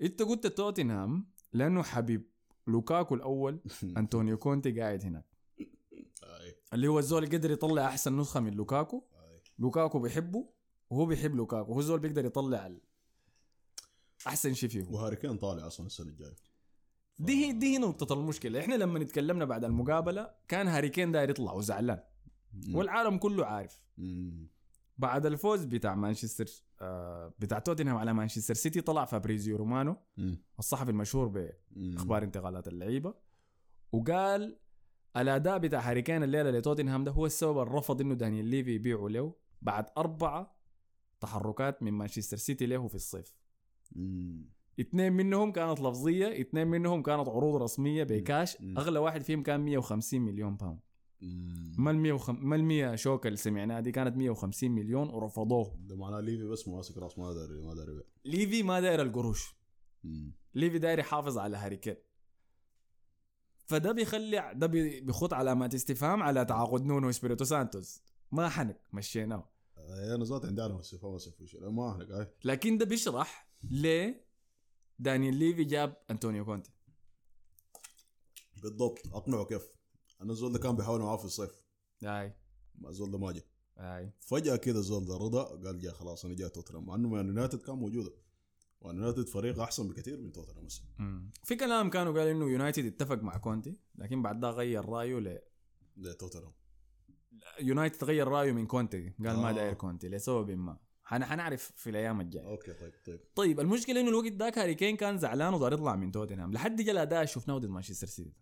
أنت 0.03 0.23
قلت 0.23 0.47
توتنهام 0.47 1.27
لأنه 1.53 1.83
حبيب. 1.83 2.34
لوكاكو 2.67 3.15
الأول 3.15 3.61
أنطونيو 3.99 4.39
كونتي 4.39 4.81
قاعد 4.81 5.05
هناك. 5.05 5.25
اللي 6.73 6.89
هو 6.89 6.99
الزول 6.99 7.25
اللي 7.25 7.37
قدر 7.37 7.51
يطلع 7.51 7.87
أحسن 7.87 8.17
نسخة 8.17 8.41
من 8.41 8.53
لوكاكو. 8.55 9.03
لوكاكو 9.59 9.99
بيحبه 9.99 10.49
وهو 10.91 11.07
بيحب 11.07 11.35
لوكاكو. 11.35 11.73
هو 11.73 11.79
الزول 11.79 11.99
بيقدر 12.01 12.25
يطلع 12.25 12.67
ال- 12.67 12.81
أحسن 14.27 14.55
شيء 14.55 14.69
فيه 14.69 14.85
وهاري 14.91 15.17
كين 15.17 15.37
طالع 15.37 15.67
أصلا 15.67 15.87
السنة 15.87 16.09
الجاية. 16.09 16.37
دي 17.19 17.33
هي 17.47 17.53
دي 17.53 17.67
هي 17.75 17.79
نقطة 17.79 18.13
المشكلة، 18.15 18.61
إحنا 18.61 18.75
لما 18.75 18.99
نتكلمنا 18.99 19.45
بعد 19.45 19.65
المقابلة 19.65 20.31
كان 20.49 20.69
هاري 20.69 20.89
كين 20.89 21.13
داير 21.13 21.31
يطلع 21.31 21.53
وزعلان. 21.53 22.01
والعالم 22.75 23.19
كله 23.19 23.47
عارف. 23.47 23.81
مم. 23.99 24.49
بعد 24.99 25.27
الفوز 25.27 25.65
بتاع 25.65 25.95
مانشستر 25.95 26.47
آه 26.81 27.35
بتاع 27.39 27.59
توتنهام 27.59 27.97
على 27.97 28.13
مانشستر 28.15 28.55
سيتي 28.55 28.81
طلع 28.81 29.05
فابريزيو 29.05 29.57
رومانو 29.57 29.97
مم. 30.17 30.39
الصحفي 30.59 30.91
المشهور. 30.91 31.27
باخبار 31.29 32.23
انتقالات 32.23 32.69
اللعيبة 32.69 33.15
وقال 33.93 34.59
الأداء 35.17 35.59
بتاع 35.59 35.81
هاري 35.81 36.03
كين 36.03 36.23
الليلة 36.23 36.51
لتوتنهام 36.51 37.05
ده 37.05 37.11
هو 37.13 37.27
السبب 37.27 37.59
الرفض 37.59 38.01
إنه 38.01 38.15
دانيال 38.15 38.45
ليفي 38.45 38.75
يبيعه 38.75 39.09
له 39.09 39.35
بعد 39.63 39.87
اربعه 39.99 40.57
تحركات 41.21 41.83
من 41.83 41.93
مانشستر 41.93 42.37
سيتي 42.37 42.67
له 42.67 42.89
في 42.89 42.95
الصيف. 42.95 43.35
اثنين 44.81 45.13
منهم 45.13 45.53
كانت 45.53 45.81
لفظية 45.81 46.41
اثنين 46.41 46.67
منهم 46.67 47.03
كانت 47.03 47.29
عروض 47.29 47.63
رسمية 47.63 48.05
بكاش. 48.05 48.57
أغلى 48.79 48.99
واحد 48.99 49.23
فيهم 49.23 49.43
كان 49.43 49.61
150 49.61 50.21
مليون 50.21 50.57
pound. 50.57 50.79
ما 51.79 51.91
ال 51.91 51.97
105 51.99 52.33
ما 52.33 52.57
ال 52.57 52.65
100 52.65 52.95
شوكه 52.97 53.27
اللي 53.27 53.37
سمعناها؟ 53.37 53.81
دي 53.81 53.93
كانت 53.93 54.17
150 54.17 54.71
مليون 54.71 55.09
ورفضوه. 55.11 55.77
ده 55.81 55.97
معناه 55.97 56.21
ليفي 56.21 56.45
بس 56.45 56.69
ماسك 56.69 56.97
راس 56.99 57.19
ما 57.19 57.33
داري 57.33 57.61
ما 57.61 57.75
داري. 57.75 58.03
ليفي 58.25 58.63
ما 58.63 58.81
داير 58.81 59.03
القروش. 59.03 59.55
ليفي 60.55 60.79
داير 60.79 60.99
يحافظ 60.99 61.39
على 61.39 61.57
هاري 61.57 61.77
كين 61.77 61.97
فده 63.67 63.93
بيخلي 63.93 64.53
ده 64.55 64.67
بي- 64.67 65.01
بيخط 65.01 65.33
علامات 65.35 65.75
استفهام 65.75 66.23
على 66.23 66.45
تعاقد 66.45 66.85
نونو 66.85 67.11
اسبيريتو 67.11 67.45
سانتوس. 67.45 68.03
ما 68.33 68.49
حنك 68.49 68.81
مشيناه. 68.93 69.49
آه، 69.79 70.15
أنا 70.15 70.25
ذات 70.25 70.45
عندي 70.45 70.63
على 70.63 70.81
استفهام 70.81 71.17
ما 71.75 71.83
هاي. 71.83 72.29
لكن 72.45 72.79
ده 72.79 72.85
بيشرح 72.85 73.49
ليه 73.63 74.25
دانيال 74.99 75.35
ليفي 75.35 75.65
جاب 75.65 75.97
أنطونيو 76.11 76.45
كونتي. 76.45 76.71
بالضبط. 78.63 78.99
أقنعه 79.13 79.45
كيف؟ 79.45 79.63
أنا 80.25 80.33
الزول 80.33 80.53
ده 80.53 80.59
كان 80.59 80.77
بيحاول 80.77 81.01
معاه 81.01 81.17
في 81.17 81.25
الصيف. 81.25 81.63
أي. 82.05 82.37
ما 82.75 82.89
الزول 82.89 83.11
ده 83.11 83.19
ما 83.19 83.33
جاء 83.33 83.45
أي. 83.79 84.13
فجأة 84.21 84.57
كده 84.57 84.79
الزول 84.79 85.05
ده 85.05 85.17
رضا 85.17 85.45
قال 85.45 85.79
جا 85.79 85.93
خلاص 85.93 86.25
أنا 86.25 86.35
جاي 86.35 86.49
توتنهام 86.49 86.87
مع 86.87 86.95
إنه 86.95 87.09
مان 87.09 87.27
يونايتد 87.27 87.59
كان 87.63 87.75
موجودة. 87.75 88.13
مان 88.83 88.97
يونايتد 88.97 89.29
فريق 89.29 89.61
أحسن 89.61 89.89
بكثير 89.89 90.21
من 90.21 90.33
توتنهام 90.33 90.69
مم. 90.99 91.31
في 91.45 91.57
كلام 91.57 91.91
كانوا 91.91 92.13
قال 92.19 92.29
إنه 92.29 92.45
يونايتد 92.45 92.85
اتفق 92.87 93.23
مع 93.23 93.37
كونتي 93.39 93.77
لكن 93.95 94.23
بعد 94.23 94.41
ده 94.41 94.51
غير 94.51 94.85
رأيه 94.85 95.19
ل 95.19 95.39
لتوتنهام 95.97 96.53
يونايتد 97.61 98.05
غير 98.05 98.29
رأيه 98.29 98.53
من 98.53 98.67
كونتي 98.67 99.13
قال 99.27 99.37
ما 99.37 99.51
آه. 99.51 99.53
داير 99.53 99.75
كونتي 99.75 100.09
لسبب 100.09 100.51
ما. 100.51 100.79
حن 101.05 101.25
حنعرف 101.25 101.73
في 101.77 101.91
الأيام 101.91 102.21
الجاية. 102.21 102.47
أوكي 102.47 102.73
طيب 102.73 102.93
طيب. 103.07 103.21
طيب 103.35 103.61
المشكلة 103.61 104.01
إنه 104.01 104.09
الوقت 104.09 104.33
ذاك 104.33 104.59
هاري 104.59 104.75
كين 104.75 104.97
كان 104.97 105.19
زعلان 105.19 105.55
وداير 105.55 105.73
يطلع 105.73 105.97
من 105.97 106.13
توتنهام. 106.13 106.53
لحد 106.53 106.81
جا 106.81 106.93
الاداء 106.93 107.25
شفناه 107.25 107.59
ضد 107.59 107.67
مانشستر 107.67 108.07
سيتي. 108.07 108.33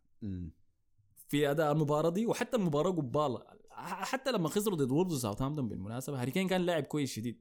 في 1.33 1.51
أداء 1.51 1.73
المباراة 1.73 2.11
دي 2.11 2.27
وحتى 2.27 2.57
المباراه 2.57 2.91
قباله 2.91 3.43
حتى 3.71 4.33
لما 4.33 4.49
خسروا 4.49 4.77
ضد 4.77 4.91
وولفز 4.91 5.15
وساوثهامبتون 5.15 5.69
بالمناسبة 5.69 6.21
هاري 6.23 6.31
كين 6.31 6.49
كان 6.49 6.61
لاعب 6.61 6.83
كويس 6.83 7.11
شديد. 7.13 7.41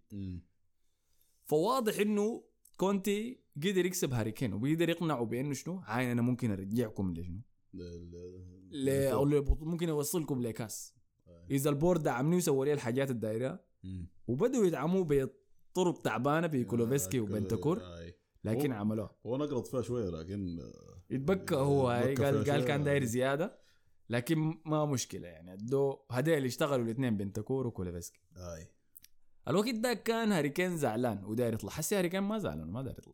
فواضح 1.43 1.99
إنه 1.99 2.43
كونتي 2.77 3.41
قدر 3.57 3.85
يكسب 3.85 4.13
هاري 4.13 4.31
كين 4.31 4.53
وبيقدر 4.53 4.89
يقنعه 4.89 5.25
بأنه 5.25 5.53
شنو 5.53 5.79
عاين 5.79 6.09
أنا 6.09 6.21
ممكن 6.21 6.51
أرجعكم 6.51 7.13
لشنو 7.13 7.41
ل-. 8.71 8.89
أو 8.89 9.25
ممكن 9.61 9.89
أوصلكم 9.89 10.41
لكاس 10.41 10.95
إذا 11.51 11.69
ال 11.69 11.75
board 11.75 12.03
دعمني 12.03 12.35
وسوى 12.35 12.65
لي 12.65 12.73
الحاجات 12.73 13.11
الدايرة 13.11 13.59
مم. 13.83 14.07
وبدوا 14.27 14.65
يدعموه 14.65 15.03
بطرق 15.09 16.01
تعبانة 16.01 16.47
بكولوفسكي 16.47 17.17
آه، 17.17 17.21
وبنتكور. 17.21 17.81
لكن 18.43 18.71
هو- 18.71 18.77
عملوها 18.77 19.15
هو 19.25 19.37
نقرض 19.37 19.65
فيها 19.65 19.81
شوية 19.81 20.09
لكن 20.09 20.59
يتبكى 21.09 21.55
هو 21.55 21.87
هاي 21.89 22.11
يتبكى 22.11 22.23
قال 22.31 22.45
قال. 22.51 22.65
كان 22.65 22.83
داير 22.83 23.03
زيادة 23.03 23.60
لكن 24.11 24.61
ما 24.65 24.85
مشكلة 24.85 25.27
يعني. 25.27 25.53
ادو 25.53 25.99
هذول 26.11 26.45
اشتغلوا 26.45 26.85
الاثنين 26.85 27.17
بنتكور 27.17 27.67
وكولوفسكي. 27.67 28.19
أي. 28.37 28.67
الوقت 29.47 29.75
ده 29.75 29.93
كان 29.93 30.31
هاري 30.31 30.49
كين 30.49 30.77
زعلان 30.77 31.25
وداير 31.25 31.53
يطلع. 31.53 31.69
حسي 31.69 31.95
هاري 31.95 32.09
كين 32.09 32.23
ما 32.23 32.39
زعلان 32.39 32.67
ما 32.67 32.81
داير 32.81 32.95
يطلع. 32.99 33.13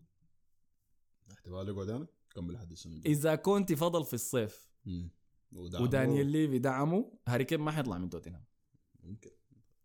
احتمال 1.32 1.70
يقعد 1.70 1.90
أنا 1.90 2.08
كمل 2.36 2.54
لحد 2.54 2.72
السنة 2.72 2.94
الجاية. 2.94 3.14
إذا 3.14 3.36
كونتي 3.36 3.76
فضل 3.76 4.06
في 4.06 4.14
الصيف 4.14 4.70
مم. 4.86 5.10
ودعمه. 5.52 5.84
ودانيال 5.84 6.28
ليفي 6.28 6.60
دعمه 6.60 7.12
هاري 7.28 7.44
كين 7.44 7.60
ما 7.60 7.72
حيطلع 7.72 7.98
من 7.98 8.10
توتنهام. 8.10 8.44
ممكن. 9.04 9.30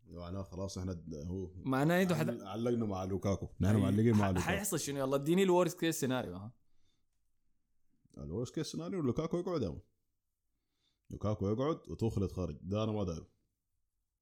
معناه 0.06 0.42
خلاص 0.42 0.78
إحنا 0.78 1.02
هو 1.14 1.50
معناه 1.56 2.02
أنتوا 2.02 2.16
حد... 2.16 2.30
عل- 2.30 2.46
علقنا 2.46 2.86
مع 2.86 3.04
لوكاكو. 3.04 3.48
نحن 3.60 3.76
معلقين 3.76 4.16
مع 4.16 4.28
لوكاكو. 4.28 4.46
حيحصل 4.46 4.80
شنو؟ 4.80 4.98
يلا 4.98 5.16
اديني 5.16 5.42
ال 5.42 5.49
worst 5.49 5.80
case 5.80 6.00
scenario 6.00 6.34
ها. 6.34 6.52
ال 8.18 8.24
worst 8.24 8.54
case 8.54 8.66
scenario 8.66 9.00
لوكاكو 9.00 9.38
يقعد 9.38 9.80
لوكاكو 11.12 11.48
يقعد 11.48 11.80
وتوخل 11.88 12.22
يتخرج. 12.22 12.58
ده 12.62 12.84
أنا 12.84 12.92
ما 12.92 13.04
دايره 13.04 13.28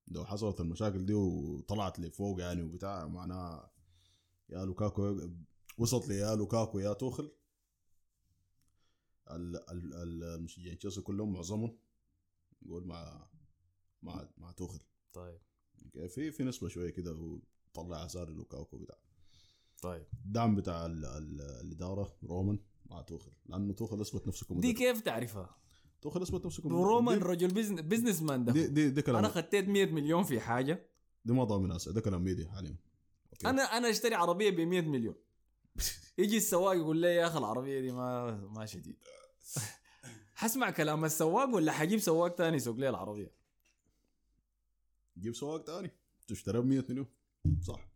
لو 0.09 0.25
حصلت 0.25 0.61
المشاكل 0.61 1.07
دي 1.07 1.15
وطلعت 1.15 1.99
لفوق 2.01 2.41
يعني 2.41 2.63
وبتاع 2.63 3.07
معناها 3.07 3.73
يا 4.49 4.65
لوكاكو 4.65 5.21
وصلت 5.79 6.09
لي 6.09 6.15
يا 6.17 6.35
لوكاكو 6.37 6.79
يا 6.79 6.93
توخل. 6.93 7.33
ال- 9.31 9.71
ال- 9.71 9.95
ال- 9.95 10.25
المشجعين 10.25 10.79
تشيلسي 10.79 11.01
كلهم 11.01 11.33
معظمهم 11.33 11.79
نقول 12.63 12.87
مع 12.87 13.29
مع 14.03 14.29
مع 14.39 14.51
توخل. 14.53 14.81
طيب. 15.13 15.39
في 16.09 16.31
في 16.33 16.45
نسبة 16.45 16.69
شوية 16.69 16.91
كده 16.91 17.13
وطلع 17.75 18.05
اسار 18.07 18.31
لوكاكو 18.31 18.79
بتاع. 18.79 18.97
طيب. 19.83 20.07
الدعم 20.27 20.55
بتاع 20.55 20.87
ال 20.87 21.05
ال 21.05 21.41
الإدارة 21.41 22.17
رومان 22.25 22.59
مع 22.87 23.03
توخل 23.03 23.33
لأنه 23.47 23.73
توخل 23.75 24.01
أثبت 24.01 24.29
نفسه 24.29 24.47
دي 24.47 24.55
كمدرب 24.55 24.75
كيف 24.75 25.01
تعرفها؟ 25.01 25.57
اثبت 26.07 26.47
نفسه 26.47 26.63
كمدرب 26.63 26.79
رومان 26.83 27.19
دي- 27.19 27.25
رجل 27.25 27.49
business, 27.49 27.81
business 27.81 28.23
man 28.23 28.45
ده. 28.45 28.53
دي 28.53 28.67
دي, 28.67 28.91
دي 28.91 29.03
كلام. 29.03 29.17
أنا 29.19 29.29
خطيت 29.29 29.69
100 29.69 29.87
مليون 29.87 30.23
في 30.23 30.41
حاجة. 30.41 30.87
دي 31.25 31.33
ما 31.33 31.45
ضامن 31.45 31.69
ناس 31.69 31.89
ده 31.89 32.01
كلام 32.01 32.25
ميديا 32.25 32.49
حاليا. 32.49 32.77
أوكي. 33.33 33.49
أنا 33.51 33.63
أنا 33.63 33.91
أشتري 33.91 34.15
عربية 34.15 34.51
ب 34.51 34.61
100 34.61 34.81
مليون. 34.81 35.15
يجي 36.19 36.37
السواق 36.37 36.77
يقول 36.77 36.97
لي 36.97 37.15
يا 37.15 37.27
أخي 37.27 37.39
العربية 37.39 37.81
دي 37.81 37.93
ما 37.93 38.31
ما 38.31 38.67
شديد. 38.67 38.97
حسمع 40.35 40.71
كلام 40.71 41.05
السواق 41.05 41.49
ولا 41.55 41.73
حجيب 41.73 41.99
سواق 41.99 42.35
تاني 42.35 42.57
يسوق 42.57 42.77
لي 42.77 42.89
العربية؟ 42.89 43.33
جيب 45.19 45.35
سواق 45.35 45.65
تاني. 45.65 45.91
تشتري 46.27 46.61
ب 46.61 46.65
100 46.65 46.85
مليون. 46.89 47.07
صح. 47.63 47.89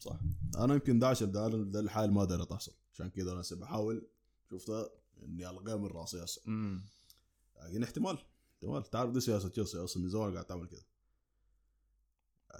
صح. 0.00 0.18
أنا 0.58 0.74
يمكن 0.74 0.98
ده 0.98 1.08
عشان 1.08 1.32
ده, 1.32 1.48
ده 1.48 1.80
الحال 1.80 2.12
ما 2.12 2.24
داير 2.24 2.44
تحصل 2.44 2.72
عشان 2.92 3.10
كده 3.10 3.32
أنا 3.32 3.42
بحاول 3.52 4.06
شفتها 4.50 4.88
إني 5.22 5.50
الغيها 5.50 5.76
من 5.76 5.86
راسي 5.86 6.24
هسه 6.24 6.42
لكن 7.62 7.82
احتمال 7.82 8.18
احتمال. 8.54 8.84
تعرف 8.90 9.10
دي 9.10 9.20
سياسة 9.20 9.48
تشيلسي 9.48 9.78
أصلا 9.84 10.02
من 10.02 10.08
زمان 10.08 10.32
قاعد 10.32 10.44
تعمل 10.44 10.66
كده. 10.68 10.82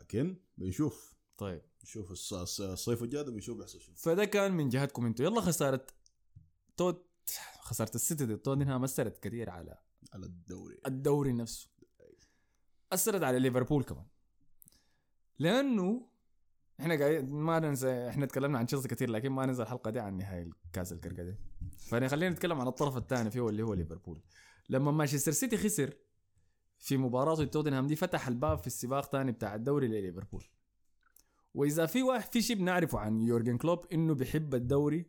لكن 0.00 0.36
بنشوف. 0.58 1.14
طيب. 1.38 1.62
نشوف 1.82 2.08
الص- 2.12 2.32
الص- 2.46 2.60
الصيف 2.60 3.02
الجاي 3.02 3.24
ده 3.24 3.30
بنشوف 3.32 3.58
بيحصل 3.58 3.80
شو 3.80 3.92
فده 3.94 4.24
كان 4.24 4.52
من 4.52 4.68
جهتكم 4.68 5.06
أنتوا. 5.06 5.24
يلا 5.24 5.40
خسارة 5.40 5.86
توت 6.76 7.08
خسارة 7.60 7.94
السيتي 7.94 8.24
ضد 8.26 8.38
توتنهام 8.38 8.84
أثرت 8.84 9.18
كثير 9.18 9.50
على 9.50 9.78
على 10.12 10.26
الدوري. 10.26 10.80
الدوري 10.86 11.32
نفسه. 11.32 11.68
أثرت 12.92 13.22
على 13.22 13.38
ليفربول 13.38 13.84
كمان. 13.84 14.06
لأنه 15.38 16.08
إحنا 16.80 16.98
قاعدين 16.98 17.30
ما 17.30 17.58
ننسى 17.58 18.08
إحنا 18.08 18.26
تكلمنا 18.26 18.58
عن 18.58 18.66
تشيلسي 18.66 18.88
كثير 18.88 19.10
لكن 19.10 19.30
ما 19.30 19.46
ننسى 19.46 19.62
الحلقة 19.62 19.90
دي 19.90 20.00
عن 20.00 20.16
نهائي 20.18 20.50
كاس 20.72 20.92
الكركديه 20.92 21.38
فخلينا 21.78 22.30
نتكلم 22.30 22.60
عن 22.60 22.68
الطرف 22.68 22.96
الثاني 22.96 23.30
فيه 23.30 23.48
اللي 23.48 23.62
هو 23.62 23.74
ليفربول. 23.74 24.22
لما 24.68 24.90
مانشستر 24.90 25.32
سيتي 25.32 25.56
خسر 25.56 25.94
في 26.78 26.96
مباراته 26.96 27.44
توتنهام 27.44 27.86
دي 27.86 27.96
فتح 27.96 28.28
الباب 28.28 28.58
في 28.58 28.66
السباق 28.66 29.12
ثاني 29.12 29.32
بتاع 29.32 29.54
الدوري 29.54 29.88
لليفربول. 29.88 30.44
وإذا 31.54 31.86
في 31.86 32.02
واحد 32.02 32.32
في 32.32 32.42
شيء 32.42 32.56
بنعرفه 32.56 32.98
عن 32.98 33.20
يورجن 33.20 33.58
كلوب 33.58 33.86
إنه 33.92 34.14
بيحب 34.14 34.54
الدوري 34.54 35.06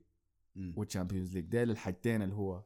مم. 0.55 0.73
والتشامبيونز 0.77 1.33
ليج. 1.33 1.45
ديل 1.45 1.71
الحاجتين 1.71 2.21
اللي 2.21 2.35
هو 2.35 2.63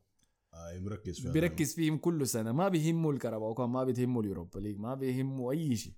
آه 0.54 0.80
مركز 0.80 1.20
فيها 1.22 1.32
بيركز 1.32 1.74
فيهم 1.76 1.98
كل 1.98 2.28
سنة. 2.28 2.52
ما 2.52 2.70
بيهمه 2.70 3.10
الكهرباء 3.10 3.54
كان 3.54 3.70
ما 3.70 3.84
بيهمه 3.84 4.20
اليوروبا 4.22 4.60
ليج 4.60 4.78
ما 4.80 4.96
بيهمه 4.96 5.52
أي 5.52 5.76
شيء. 5.76 5.94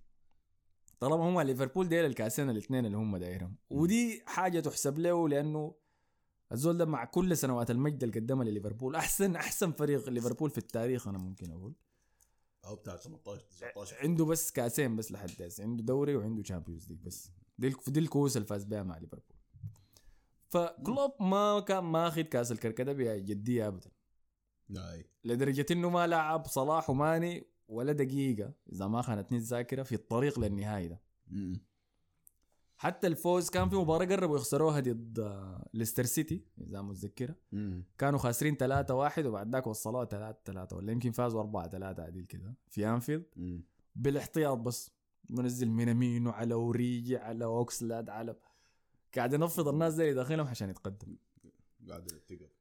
طالما 1.00 1.30
هم 1.30 1.42
ليفربول 1.42 1.90
ديل 1.90 2.06
الكاسين 2.06 2.50
الاثنين 2.50 2.86
اللي 2.86 2.98
هم 2.98 3.18
دايرهم. 3.18 3.56
ودي 3.70 4.24
حاجة 4.26 4.60
تحسب 4.60 5.00
له 5.00 5.30
لأنه 5.30 5.76
الزول 6.52 6.78
ده 6.78 6.86
مع 6.86 7.06
كل 7.06 7.38
سنوات 7.38 7.72
المجد 7.72 8.04
اللي 8.04 8.20
قدمها 8.20 8.46
لليفربول 8.46 8.96
أحسن 8.96 9.36
أحسن 9.36 9.72
فريق 9.72 10.10
ليفربول 10.10 10.50
في 10.50 10.58
التاريخ 10.58 11.08
أنا 11.08 11.18
ممكن 11.18 11.52
أقول. 11.52 11.74
أو 12.66 12.76
بتاع 12.76 12.96
18 12.98 13.42
19 13.42 13.96
عنده 14.00 14.26
بس 14.26 14.52
كأسين 14.52 14.96
بس 14.96 15.12
لحد 15.12 15.42
هسه 15.42 15.64
عنده 15.64 15.84
دوري 15.84 16.16
وعنده 16.16 16.42
تشامبيونز 16.44 16.90
ليج 16.90 17.00
بس. 17.00 17.32
دي 17.58 17.76
دي 17.88 18.00
الكؤوس 18.00 18.38
اللي 18.38 18.48
فاز 18.48 18.64
بها 18.64 18.84
مع 18.84 18.98
ليفربول. 18.98 19.36
فكلوب 20.48 21.12
ما 21.20 21.60
كان 21.60 21.84
ماخذ 21.84 22.22
كأس 22.22 22.52
الكاراباو 22.52 22.92
بجدية 22.94 23.68
ابدا. 23.68 23.92
إي. 24.78 25.06
لدرجة 25.24 25.66
إنه 25.72 25.90
ما 25.90 26.08
لعب 26.08 26.46
صلاح 26.48 26.90
وماني 26.90 27.48
ولا 27.68 27.92
دقيقة 27.92 28.54
إذا 28.74 28.88
ما 28.88 29.02
خانتني 29.02 29.38
الذاكرة 29.38 29.84
في 29.84 29.96
الطريق 29.96 30.40
للنهائي 30.40 30.88
ده. 30.88 31.02
حتى 32.78 33.08
الفوز 33.08 33.50
كان 33.50 33.70
في 33.70 33.76
مباراة 33.76 34.06
قربوا 34.06 34.36
يخسروها 34.38 34.80
ضد 34.80 35.20
آه، 35.20 35.70
ليستر 35.74 36.04
سيتي 36.06 36.44
إذا 36.62 36.82
متذكرة. 36.82 37.36
مم. 37.52 37.84
كانوا 37.98 38.20
خاسرين 38.20 38.58
3 38.58 38.94
1 38.96 39.26
وبعد 39.26 39.52
ذاك 39.54 39.68
وصلوها 39.68 40.06
3 40.06 40.38
3 40.46 40.76
ولا 40.78 40.92
يمكن 40.92 41.12
فازوا 41.12 41.40
4 41.42 41.68
3 41.70 42.04
عديل 42.04 42.26
كده 42.26 42.54
في 42.70 42.88
أنفيلد. 42.88 43.26
بالاحتياط 43.96 44.58
بس 44.58 44.92
منزل 45.30 45.70
مينامينو 45.70 46.30
على 46.32 46.54
أوريجي 46.54 47.18
على 47.18 47.46
أوكسلاد 47.46 48.10
على 48.10 48.36
قاعد 49.16 49.34
ينفض 49.34 49.68
الناس 49.68 49.94
زي 49.94 50.14
داخلهم 50.14 50.48
عشان 50.48 50.70
يتقدم. 50.70 51.16
قاعد 51.90 52.12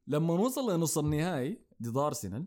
لما 0.07 0.35
وصل 0.35 0.77
لنص 0.77 0.99
النهائي 0.99 1.59
ضد 1.83 1.97
أرسنال 1.97 2.47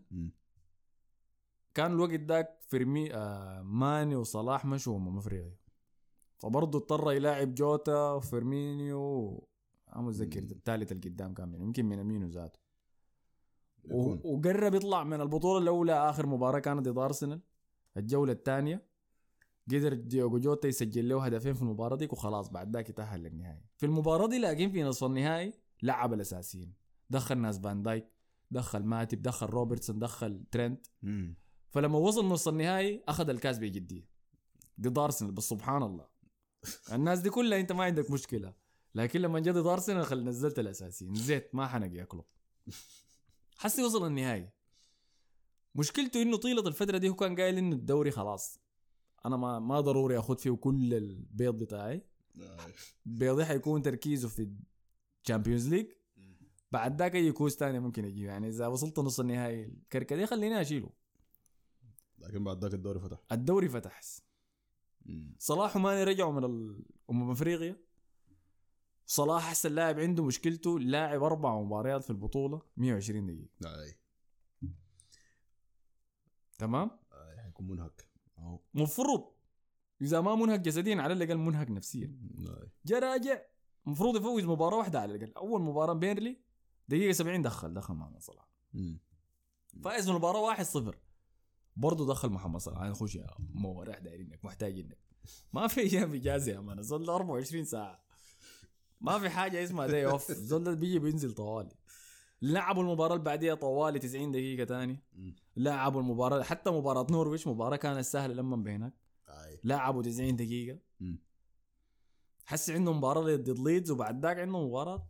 كان 1.74 1.92
الوقت 1.92 2.20
ذاك 2.20 2.58
فيرمي 2.68 3.14
آه 3.14 3.62
ماني 3.62 4.16
وصلاح 4.16 4.64
مشوا 4.64 4.96
امم 4.96 5.18
أفريقيا. 5.18 5.56
فبرضه 6.38 6.78
اضطر 6.78 7.12
يلاعب 7.12 7.54
جوتا 7.54 8.12
وفيرمينيو 8.12 9.30
ما 9.96 10.02
متذكر. 10.02 10.38
الثالث 10.42 10.92
اللي 10.92 11.08
قدام 11.08 11.34
كان 11.34 11.48
مين 11.48 11.62
يمكن 11.62 11.84
مينامينو 11.86 12.28
ذاته 12.28 12.58
يكون. 13.84 14.20
و- 14.24 14.34
وقرب 14.36 14.74
يطلع 14.74 15.04
من 15.04 15.20
البطولة 15.20 15.62
الأولى 15.62 16.10
آخر 16.10 16.26
مباراة 16.26 16.58
كانت 16.58 16.88
ضد 16.88 16.98
أرسنال 16.98 17.40
الجولة 17.96 18.32
الثانية 18.32 18.88
قدر 19.70 19.94
ديوغو 19.94 20.38
جوتا 20.38 20.68
يسجل 20.68 21.08
له 21.08 21.24
هدفين 21.24 21.54
في 21.54 21.62
المباراة 21.62 21.96
دي 21.96 22.08
وخلاص 22.12 22.48
بعد 22.48 22.76
ذاك 22.76 22.88
يتأهل 22.90 23.22
للنهائي 23.22 23.64
في 23.76 23.86
المباراة 23.86 24.26
دي 24.26 24.38
لكن 24.38 24.70
في 24.70 24.82
نصف 24.82 25.04
النهائي 25.04 25.52
لعب 25.82 26.12
الأساسيين 26.12 26.74
دخل 27.10 27.38
ناس 27.38 27.58
فان 27.58 27.82
دايك 27.82 28.06
دخل 28.50 28.82
ماتب 28.84 29.22
دخل 29.22 29.46
روبرتسون 29.46 29.98
دخل 29.98 30.44
ترينت 30.50 30.86
مم. 31.02 31.36
فلما 31.70 31.98
وصل 31.98 32.28
نص 32.28 32.48
النهائي 32.48 33.02
أخذ 33.08 33.28
الكاس 33.30 33.58
بجديه 33.58 34.08
ضد 34.80 34.98
أرسنال 34.98 35.32
بس 35.32 35.48
سبحان 35.48 35.82
الله 35.82 36.06
الناس 36.92 37.18
دي 37.18 37.30
كلها 37.30 37.60
انت 37.60 37.72
ما 37.72 37.84
عندك 37.84 38.10
مشكلة. 38.10 38.54
لكن 38.94 39.20
لما 39.20 39.40
جا 39.40 39.52
ضد 39.52 39.66
ارسنال 39.66 40.06
خل 40.06 40.24
نزلت 40.24 40.58
الأساسي. 40.58 41.06
نزيت 41.06 41.54
ما 41.54 41.66
حنق 41.66 41.92
ياكله 41.92 42.24
حسي 43.58 43.84
وصل 43.84 44.06
النهائي 44.06 44.50
مشكلته 45.74 46.22
إنه 46.22 46.36
طيلة 46.36 46.68
الفترة 46.68 46.98
دي 46.98 47.08
هو 47.08 47.14
كان 47.14 47.36
قايل 47.36 47.58
إنه 47.58 47.76
الدوري 47.76 48.10
خلاص. 48.10 48.60
أنا 49.26 49.36
ما 49.36 49.58
ما 49.58 49.80
ضروري 49.80 50.18
اخذ 50.18 50.38
فيه 50.38 50.50
كل 50.50 50.94
البيض 50.94 51.54
بتاعي. 51.54 52.02
بيضي 53.06 53.44
حيكون 53.44 53.82
تركيزه 53.82 54.28
في 54.28 54.48
ال 55.22 55.27
Champions 55.27 55.68
League 55.68 55.86
بعد 56.72 56.98
ذاك 56.98 57.14
أي 57.14 57.32
كوس 57.32 57.56
تاني 57.56 57.80
ممكن 57.80 58.04
يجي. 58.04 58.22
يعني 58.22 58.48
إذا 58.48 58.66
وصلت 58.66 58.98
نص 58.98 59.20
النهائي 59.20 59.64
الكركديه 59.64 60.26
خليني 60.26 60.60
أشيله. 60.60 60.90
لكن 62.18 62.44
بعد 62.44 62.64
ذاك 62.64 62.74
الدوري 62.74 63.00
فتح. 63.00 63.18
الدوري 63.32 63.68
فتح. 63.68 64.00
صلاح 65.38 65.76
وماني 65.76 66.04
رجعوا 66.04 66.32
من 66.32 66.44
أمم 67.10 67.30
أفريقيا. 67.30 67.76
صلاح 69.06 69.46
احسن 69.46 69.72
لاعب 69.72 70.00
عنده 70.00 70.24
مشكلته 70.24 70.78
لاعب 70.78 71.22
أربع 71.22 71.60
مباريات 71.60 72.04
في 72.04 72.10
البطولة 72.10 72.62
120 72.76 73.26
دقيقة. 73.26 73.82
إي. 73.82 73.98
تمام؟ 76.58 76.90
اي 77.12 77.42
حيكون 77.42 77.66
منهك. 77.66 78.08
أهو. 78.38 78.60
مفروض. 78.74 79.32
إذا 80.02 80.20
ما 80.20 80.34
منهك 80.34 80.60
جسديا 80.60 81.02
على 81.02 81.12
الأقل 81.12 81.36
منهك 81.36 81.70
نفسيا. 81.70 82.18
إي. 82.38 82.70
جا 82.84 82.98
راجع 82.98 83.42
المفروض 83.86 84.16
يفوز 84.16 84.44
مباراة 84.44 84.76
واحدة 84.76 85.00
على 85.00 85.14
الأقل. 85.14 85.32
أول 85.32 85.60
مباراة 85.60 85.94
بيرنلي 85.94 86.40
دقيقة 86.88 87.12
70 87.12 87.42
دخل 87.42 87.74
دخل 87.74 87.94
محمد 87.94 88.22
صلاح. 88.22 88.48
فايز 89.84 90.08
المباراة 90.08 90.54
1-0 90.54 90.94
برضه 91.78 92.06
دخل 92.06 92.28
محمد 92.28 92.60
صلاح. 92.60 92.80
أنا 92.82 92.94
خش 92.94 93.14
يا 93.14 93.26
مو 93.38 93.82
رايح 93.82 93.98
دايرينك 93.98 94.44
محتاجينك 94.44 94.98
ما 95.52 95.66
في 95.66 95.80
أيام 95.92 96.14
إجازة 96.14 96.52
يا 96.52 96.60
man. 96.60 96.82
زول 96.82 97.06
ده 97.06 97.14
24 97.14 97.64
ساعة. 97.64 98.04
ما 99.00 99.18
في 99.18 99.28
حاجة 99.28 99.64
اسمها 99.64 99.86
day 99.86 100.06
off 100.06 100.32
زول 100.32 100.64
ده 100.64 100.74
بيجي 100.74 100.98
بينزل 100.98 101.32
طوالي. 101.34 101.74
لعبوا 102.42 102.82
المباراة 102.82 103.12
اللي 103.14 103.24
بعديها 103.24 103.54
طوالي 103.54 103.98
90 103.98 104.32
دقيقة 104.32 104.64
تاني. 104.64 105.02
لعبوا 105.56 106.00
المباراة 106.00 106.42
حتى 106.42 106.70
مباراة 106.70 107.06
نورويتش 107.10 107.46
مباراة 107.46 107.76
كانت 107.76 108.00
سهلة 108.00 108.34
لما 108.34 108.56
بينك 108.56 108.92
لعبوا 109.64 110.02
90 110.02 110.36
دقيقة. 110.36 110.78
حس 112.44 112.70
عندهم 112.70 112.96
مباراة 112.96 113.22
ضد 113.36 113.48
ليدز 113.58 113.90
وبعد 113.90 114.22
ذاك 114.26 114.38
عندهم 114.38 114.66
مباراة 114.68 115.08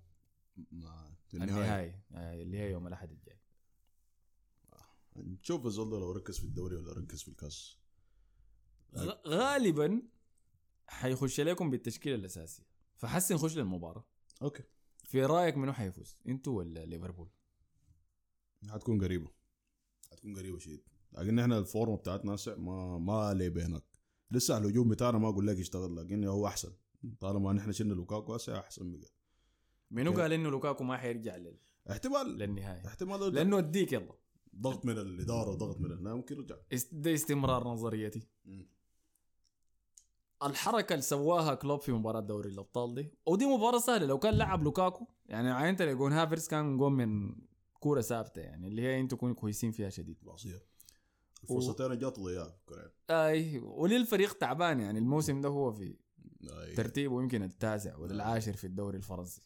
النهائي. 1.35 1.94
آه، 2.14 2.42
اللي 2.42 2.59
هي 2.59 2.70
يوم 2.72 2.87
الأحد 2.87 3.11
الجاي. 3.11 3.27
نشوف 5.24 5.66
ده 5.66 5.98
لو 5.98 6.12
ركز 6.12 6.38
في 6.38 6.44
الدوري 6.44 6.76
ولا 6.76 6.92
ركز 6.92 7.22
في 7.22 7.28
الكاس. 7.28 7.78
غالبا 9.26 10.02
حيخش 10.87 11.40
لكم 11.40 11.70
بالتشكيلة 11.70 12.16
الأساسية 12.16 12.64
فحسن 12.96 13.35
نخش 13.35 13.57
للمباراة. 13.57 14.04
أوكي. 14.42 14.62
في 15.04 15.24
رأيك 15.24 15.57
منو 15.57 15.72
حيفوز 15.72 16.16
أنتوا 16.28 16.59
ولا 16.59 16.87
ليفربول؟ 16.87 17.31
حتكون 18.68 19.04
قريبة. 19.04 19.31
حتكون 20.12 20.37
قريبة 20.37 20.59
شديد. 20.59 20.83
لكن 21.12 21.38
إحنا 21.38 21.59
الفورمه 21.59 21.96
بتاعتنا 21.96 22.37
ما 22.57 22.98
ما 22.98 23.35
ليه 23.35 23.48
بينك 23.48 23.85
لسه 24.31 24.59
الهجوم 24.59 24.88
بتاعنا 24.88 25.18
ما 25.18 25.28
أقول 25.28 25.46
لك 25.46 25.59
يشتغل 25.59 25.96
لكن 25.96 26.24
هو 26.24 26.46
أحسن. 26.46 26.72
طالما 27.20 27.52
نحن 27.52 27.72
شلنا 27.72 27.94
لوكاكو 27.94 28.35
هسه 28.35 28.59
أحسن 28.59 28.98
بقى. 28.98 29.11
منو. 29.90 30.12
قال 30.12 30.33
إنه 30.33 30.48
لوكاكو 30.48 30.85
ما 30.85 30.96
حيرجع 30.96 31.37
لل... 31.37 31.59
احتمال. 31.90 32.38
للنهايه 32.38 32.87
احتمال 32.87 33.35
لأنه 33.35 33.59
اديك 33.59 33.92
يلا. 33.92 34.14
ضغط 34.56 34.84
من 34.84 34.98
الإدارة 34.98 35.50
وضغط 35.50 35.80
من 35.80 35.92
هنا 35.98 36.14
ممكن 36.14 36.46
است- 36.72 36.94
ده 36.94 37.14
استمرار 37.14 37.68
نظريتي. 37.68 38.22
الحركة 40.42 40.92
اللي 40.92 41.02
سواها 41.02 41.54
كلوب 41.54 41.80
في 41.80 41.92
مباراة 41.92 42.20
دوري 42.20 42.48
الأبطال 42.50 42.94
دي 42.94 43.11
ودي 43.26 43.46
مباراة 43.46 43.78
سهلة. 43.78 44.06
لو 44.06 44.18
كان 44.18 44.34
لعب 44.34 44.62
لوكاكو 44.62 45.06
يعني 45.26 45.50
عاينت 45.50 45.82
لجون 45.82 46.12
هافرتز 46.12 46.48
كان 46.48 46.76
جون 46.78 46.92
من 46.92 47.34
كورة 47.80 48.00
ثابتة 48.00 48.40
يعني 48.40 48.68
اللي 48.68 48.82
هي 48.82 49.00
أنتوا 49.00 49.18
تكونوا 49.18 49.34
كويسين 49.34 49.72
فيها 49.72 49.90
شديد. 49.90 50.18
بسيط 50.24 50.62
الفرصتين 51.42 51.98
جات 51.98 52.16
كورية 52.16 52.92
أي 53.11 53.58
وللفريق 53.58 54.32
تعبان 54.38 54.80
يعني 54.80 54.98
الموسم 54.98 55.40
ده 55.40 55.48
هو 55.48 55.72
في 55.72 55.96
أي. 56.50 56.74
ترتيبه 56.74 57.22
يمكن 57.22 57.42
التاسع 57.42 57.96
ولا 57.96 58.12
العاشر 58.14 58.52
في 58.52 58.66
الدوري 58.66 58.96
الفرنسي. 58.96 59.42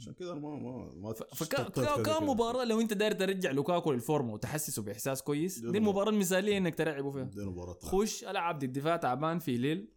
عشان 0.00 0.12
كده 0.12 0.32
أنا 0.32 0.40
ما 0.40 0.56
ما 0.56 0.92
ما 0.96 1.12
فكان 1.12 1.68
كده. 1.68 2.20
مباراة 2.20 2.64
لو 2.64 2.80
أنت 2.80 2.92
داير 2.92 3.12
ترجع 3.12 3.50
لوكاكو 3.50 3.92
للفورمة 3.92 4.32
وتحسسه 4.32 4.82
بإحساس 4.82 5.22
كويس 5.22 5.58
دي 5.58 5.78
المباراه 5.78 6.10
المثالية 6.10 6.58
إنك 6.58 6.74
تلعبه 6.74 7.10
فيها. 7.10 7.22
دي 7.22 7.44
مباراة 7.44 7.78
خش 7.82 8.24
ألعب 8.24 8.58
ضد 8.58 8.72
دفاع 8.72 8.96
تعبان 8.96 9.38
في 9.38 9.56
ليل 9.56 9.92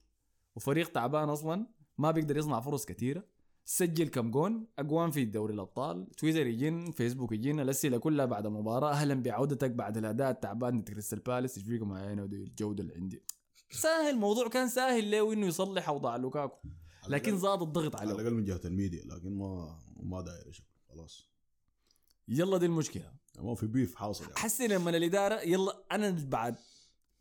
وفريق 0.55 0.91
تعبان 0.91 1.29
أصلا 1.29 1.67
ما 1.97 2.11
بيقدر 2.11 2.37
يصنع 2.37 2.59
فرص 2.59 2.85
كثيرة. 2.85 3.23
سجل 3.65 4.07
كم 4.07 4.31
جون 4.31 4.67
أقوام 4.79 5.11
في 5.11 5.25
دوري 5.25 5.53
الأبطال 5.53 6.11
تويتر 6.11 6.47
يجن 6.47 6.91
فيسبوك 6.91 7.31
يجن 7.31 7.59
الأسئلة 7.59 7.97
كلها 7.97 8.25
بعد 8.25 8.45
المباراة. 8.45 8.91
أهلا 8.91 9.13
بعودتك 9.13 9.71
بعد 9.71 9.97
الأداء 9.97 10.31
التعبان 10.31 10.81
ضد 10.81 10.89
كريستال 10.89 11.19
بالاس. 11.19 11.57
إيش 11.57 11.67
فيكم 11.67 11.93
الجودة 11.95 12.83
اللي 12.83 12.95
عندي. 12.95 13.23
سهل 13.71 14.13
الموضوع 14.13 14.47
كان 14.47 14.67
سهل 14.67 15.11
له 15.11 15.33
انه 15.33 15.47
يصلح 15.47 15.89
أوضاع 15.89 16.15
لوكاكو. 16.15 16.67
لكن 17.07 17.37
زاد 17.37 17.61
الضغط 17.61 17.95
على 17.95 18.11
عليه 18.11 18.21
الأقل 18.21 18.33
من 18.33 18.43
جهة 18.43 18.61
الميديا 18.65 19.03
لكن 19.05 19.37
ما 19.37 19.79
ما 19.95 20.21
داير 20.21 20.51
شكله 20.51 20.67
خلاص. 20.89 21.29
يلا 22.27 22.57
دي 22.57 22.65
المشكلة. 22.65 23.13
ما 23.39 23.55
في 23.55 23.67
beef 23.67 23.95
حاصل 23.95 24.23
يعني. 24.23 24.35
حسي 24.35 24.67
لما 24.67 24.89
الإدارة 24.89 25.41
يلا 25.41 25.83
أنا 25.91 26.09
بعد 26.29 26.55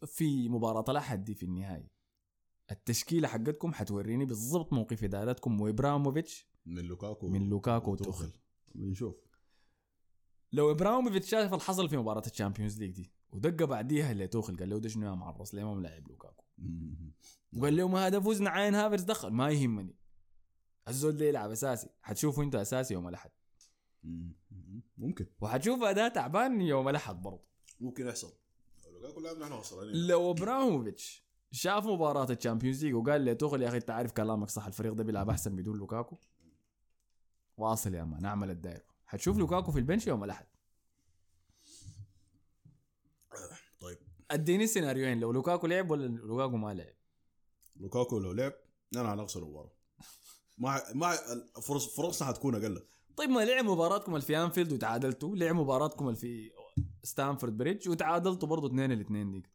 في 0.07 0.49
مباراة 0.49 0.85
الأحد 0.89 1.25
دي 1.25 1.35
في 1.35 1.43
النهائي 1.43 1.91
التشكيلة 2.71 3.29
حقتكم 3.29 3.73
حتوريني 3.73 4.25
بالضبط 4.25 4.73
موقف 4.73 5.05
إدارتكم 5.05 5.61
وإبراموفيتش. 5.61 6.47
من 6.67 6.83
لوكاكو. 6.85 7.29
من 7.29 7.49
لوكاكو 7.49 7.93
وتوخل. 7.93 8.31
بنشوف. 8.75 9.15
لو 10.53 10.71
إبراموفيتش 10.71 11.31
شاف 11.31 11.53
اللي 11.53 11.65
حصل 11.65 11.89
في 11.89 11.97
مباراة 11.97 12.23
ال 12.27 12.32
Champions 12.32 12.79
League 12.79 12.91
دي 12.91 13.13
ودق 13.33 13.65
بعديها 13.65 14.15
لتوخل 14.15 14.57
قال 14.57 14.71
له 14.71 14.79
ده 14.79 14.89
شنو 14.89 15.07
يا 15.07 15.15
معرس 15.15 15.55
ليه 15.55 15.65
ما 15.65 15.75
ملاعب 15.75 16.09
لوكاكو. 16.09 16.42
وقال 17.57 17.77
له 17.77 17.89
ما 17.89 18.07
هذا 18.07 18.21
فوزنا 18.21 18.51
عاين 18.51 18.75
هافرتز 18.75 19.03
دخل. 19.03 19.31
ما 19.31 19.51
يهمني. 19.51 19.97
الزول 20.89 21.17
ده 21.17 21.25
يلعب 21.25 21.51
أساسي. 21.51 21.89
حتشوفه 22.03 22.43
أنت 22.43 22.55
أساسي 22.55 22.95
يوم 22.95 23.09
الأحد. 23.09 23.31
مم. 24.03 24.33
ممكن. 24.99 25.27
وحتشوف 25.41 25.83
اداء 25.83 26.09
تعبان 26.09 26.61
يوم 26.61 26.89
الأحد 26.89 27.23
برضه. 27.23 27.45
ممكن 27.81 28.07
يحصل. 28.07 28.33
لو 30.09 30.31
إبراموفيتش 30.31 31.25
شاف 31.51 31.87
مباراة 31.87 32.31
ال 32.31 32.36
Champions 32.36 32.85
League 32.85 32.95
وقال 32.95 33.21
لي 33.21 33.35
توخل 33.35 33.63
يا 33.63 33.69
أخي 33.69 33.77
أنت 33.77 33.91
عارف 33.91 34.13
كلامك 34.13 34.49
صح. 34.49 34.67
الفريق 34.67 34.93
ده 34.93 35.05
بيلعب 35.05 35.31
أحسن 35.31 35.57
بدون 35.57 35.77
لوكاكو. 35.79 36.19
واصل 37.57 37.95
يا 37.95 38.05
man 38.05 38.25
أعمل 38.25 38.51
الدايرة. 38.51 38.85
حتشوف 39.07 39.39
لوكاكو 39.39 39.73
في 39.73 39.79
ال 39.79 39.83
bench 39.83 40.07
يوم 40.07 40.25
الأحد 40.25 40.47
طيب 43.81 43.99
أديني 44.33 44.65
السيناريوهين 44.65 45.21
لو 45.21 45.33
لوكاكو 45.33 45.67
لعب 45.67 45.91
ولا 45.91 46.07
لوكاكو 46.07 46.57
ما 46.57 46.75
لعب؟ 46.75 46.95
لوكاكو 47.77 48.19
لو 48.19 48.33
لعب 48.33 48.53
أنا 48.97 49.15
هنخسر 49.15 49.43
المباراه 49.43 49.73
ما 50.59 50.83
ما 50.95 51.17
فرص 51.63 51.97
فرصنا 51.97 52.29
حتكون 52.29 52.55
أقل. 52.55 52.87
طيب 53.17 53.31
ما 53.31 53.45
لعب 53.45 53.65
مباراتكم 53.65 54.15
اللي 54.15 54.27
في 54.27 54.39
أنفيلد 54.39 54.73
وتعادلتوا 54.73 55.37
لعب 55.37 55.55
مباراتكم 55.55 56.09
اللي 56.09 56.19
في 56.19 56.51
ستامفورد 57.03 57.57
بريدج 57.57 57.89
وتعادلتوا 57.89 58.49
برضه 58.49 58.69
اثنين 58.69 58.93
الاثنين 58.93 59.31
ديك. 59.31 59.51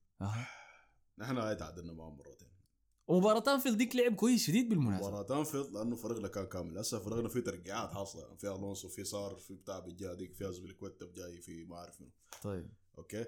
نحن 1.18 1.38
هاي 1.38 1.56
تعادلنا 1.56 1.94
معهم 1.94 2.18
مرتين. 2.18 2.48
ومباراة 3.08 3.54
أنفيلد 3.54 3.78
ديك 3.78 3.96
لعب 3.96 4.16
كويس 4.16 4.44
شديد 4.44 4.70
بالمناسبة. 4.70 5.08
مباراة 5.08 5.40
أنفيلد 5.40 5.70
لأنه 5.72 5.96
فريقنا 5.96 6.28
كان 6.28 6.46
كامل. 6.46 6.78
هسه 6.78 7.00
فريقنا 7.00 7.30
فيه 7.30 7.40
ترقيعات 7.40 7.94
حاصلة. 7.94 8.36
في 8.36 8.48
ألونسو 8.48 8.90
في 8.90 9.04
سار 9.04 9.36
في 9.36 9.54
بتاع 9.54 9.80
بالجهة 9.80 10.14
ديك 10.14 10.34
في 10.34 10.50
ازبليكويتا 10.50 11.06
جاي 11.16 11.42
في 11.42 11.66
ما 11.66 11.76
أعرف 11.76 12.02
منو. 12.02 12.12
طيب. 12.44 12.70
أوكي؟ 12.98 13.26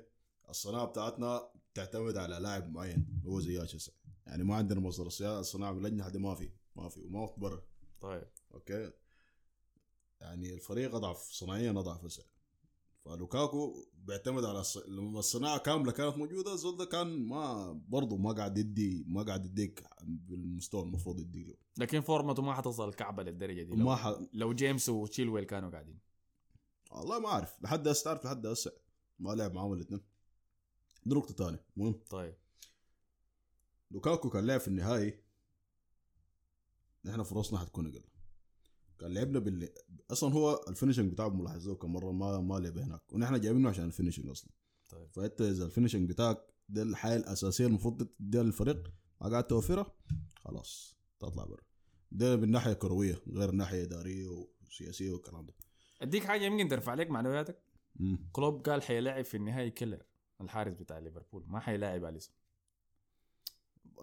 الصناعة 0.50 0.86
بتاعتنا 0.86 1.50
تعتمد 1.74 2.18
على 2.18 2.40
لاعب 2.40 2.72
معين 2.72 3.22
هو 3.26 3.40
زياش 3.40 3.76
هسه 3.76 3.94
يعني 4.28 4.44
ما 4.44 4.56
عندنا 4.56 4.80
مصدر 4.80 5.08
الصناعه 5.40 5.74
بالاجنحه 5.74 6.10
دي 6.10 6.20
ما 6.20 6.36
في 6.36 6.50
ما 6.76 6.90
في 6.90 7.06
وما 7.06 7.28
في 7.28 7.34
برا. 7.38 7.64
طيب. 8.02 8.28
أوكي؟ 8.54 8.92
يعني 10.22 10.54
الفريق 10.54 10.96
أضعف 10.96 11.18
صناعيا 11.18 11.72
أضعف 11.72 12.06
هسه. 12.06 12.24
فلوكاكو 13.06 13.86
بيعتمد 13.94 14.46
على 14.46 14.60
الص... 14.60 14.78
لما 14.78 15.20
الصناعة 15.20 15.58
كاملة 15.58 15.92
كانت 15.92 16.18
موجودة 16.18 16.54
الزول 16.54 16.78
ده 16.78 16.86
كان 16.86 17.28
ما 17.28 17.74
برضه 17.88 18.18
ما 18.18 18.32
قاعد 18.32 18.58
يدي 18.58 19.04
ما 19.08 19.24
قاعد 19.24 19.46
يديك 19.46 19.84
بالمستوى 20.02 20.84
المفروض 20.84 21.20
يدي 21.20 21.44
له. 21.44 21.56
لكن 21.78 22.02
فورمته 22.02 22.42
ما 22.42 22.54
حتصل 22.54 22.90
الكعبه 22.90 23.24
للدرجة 23.24 23.64
دي. 23.64 23.76
لو, 23.76 23.86
ما 23.86 23.96
ح... 23.96 24.20
لو 24.34 24.54
جيمس 24.54 24.90
وتشيلويل 24.90 25.44
كانوا 25.44 25.70
قاعدين. 25.70 26.00
والله 26.92 27.20
ما 27.20 27.28
أعرف. 27.28 27.62
لحد 27.62 27.88
هسه 27.88 28.04
تعرف 28.04 28.26
لحد 28.26 28.46
هسه. 28.46 28.72
ما 29.20 29.32
لعب 29.32 29.54
معاهم 29.54 29.74
الاثنين. 29.74 30.02
دي 31.06 31.16
نقطة 31.16 31.34
ثانية 31.34 31.66
مهم. 31.76 32.00
طيب. 32.10 32.36
لوكاكو 33.92 34.30
كان 34.30 34.48
لعب 34.48 34.60
في 34.60 34.68
النهائي. 34.68 35.20
نحن 37.06 37.24
فرصنا 37.24 37.60
حتكون 37.60 37.88
أقل. 37.88 38.04
كان 39.00 39.14
لعبنا 39.14 39.40
بال 39.40 39.70
أصلا 40.12 40.34
هو 40.34 40.66
ال 40.68 40.72
finishing 40.72 41.12
بتاعه 41.12 41.30
ملاحظه 41.30 41.76
كم 41.76 41.94
مرة 41.94 42.12
ما 42.12 42.40
ما 42.40 42.60
لعب 42.60 42.78
هناك. 42.78 43.14
ونحن 43.14 43.42
جايبينه 43.42 43.70
عشان 43.70 43.86
ال 43.86 43.90
finishing 43.90 44.30
أصلا. 44.30 44.50
طيب. 44.90 45.08
فأنت 45.12 45.42
إذا 45.42 45.66
ال 45.66 45.70
finishing 45.70 46.10
بتاعك 46.10 46.38
ده 46.70 46.82
الحاجة 46.82 47.16
الأساسية 47.16 47.66
المفروض 47.68 48.08
تديها 48.20 48.44
للفريق 48.44 48.92
ما 49.22 49.30
قاعد 49.30 49.48
توفرها 49.48 49.94
خلاص 50.36 50.98
تطلع 51.20 51.46
برا 51.46 51.62
ده 52.12 52.36
من 52.36 52.52
ناحية 52.52 52.74
كروية 52.74 53.22
غير 53.28 53.50
الناحيه 53.50 53.84
إدارية 53.84 54.28
وسياسية 54.68 55.12
والكلام 55.12 55.46
ده. 55.46 55.54
أديك 56.02 56.24
حاجة 56.24 56.44
يمكن 56.44 56.68
ترفع 56.68 56.94
لك 56.94 57.10
معنوياتك. 57.10 57.64
كلوب 58.32 58.62
قال 58.62 58.84
حيلاعب 58.84 59.26
في 59.26 59.38
النهائي 59.38 59.72
كيليهر. 59.72 60.04
الحارس 60.42 60.74
بتاع 60.74 61.00
ليفربول 61.00 61.44
ما 61.48 61.60
حيلاعب 61.60 62.06
أليسون 62.06 62.36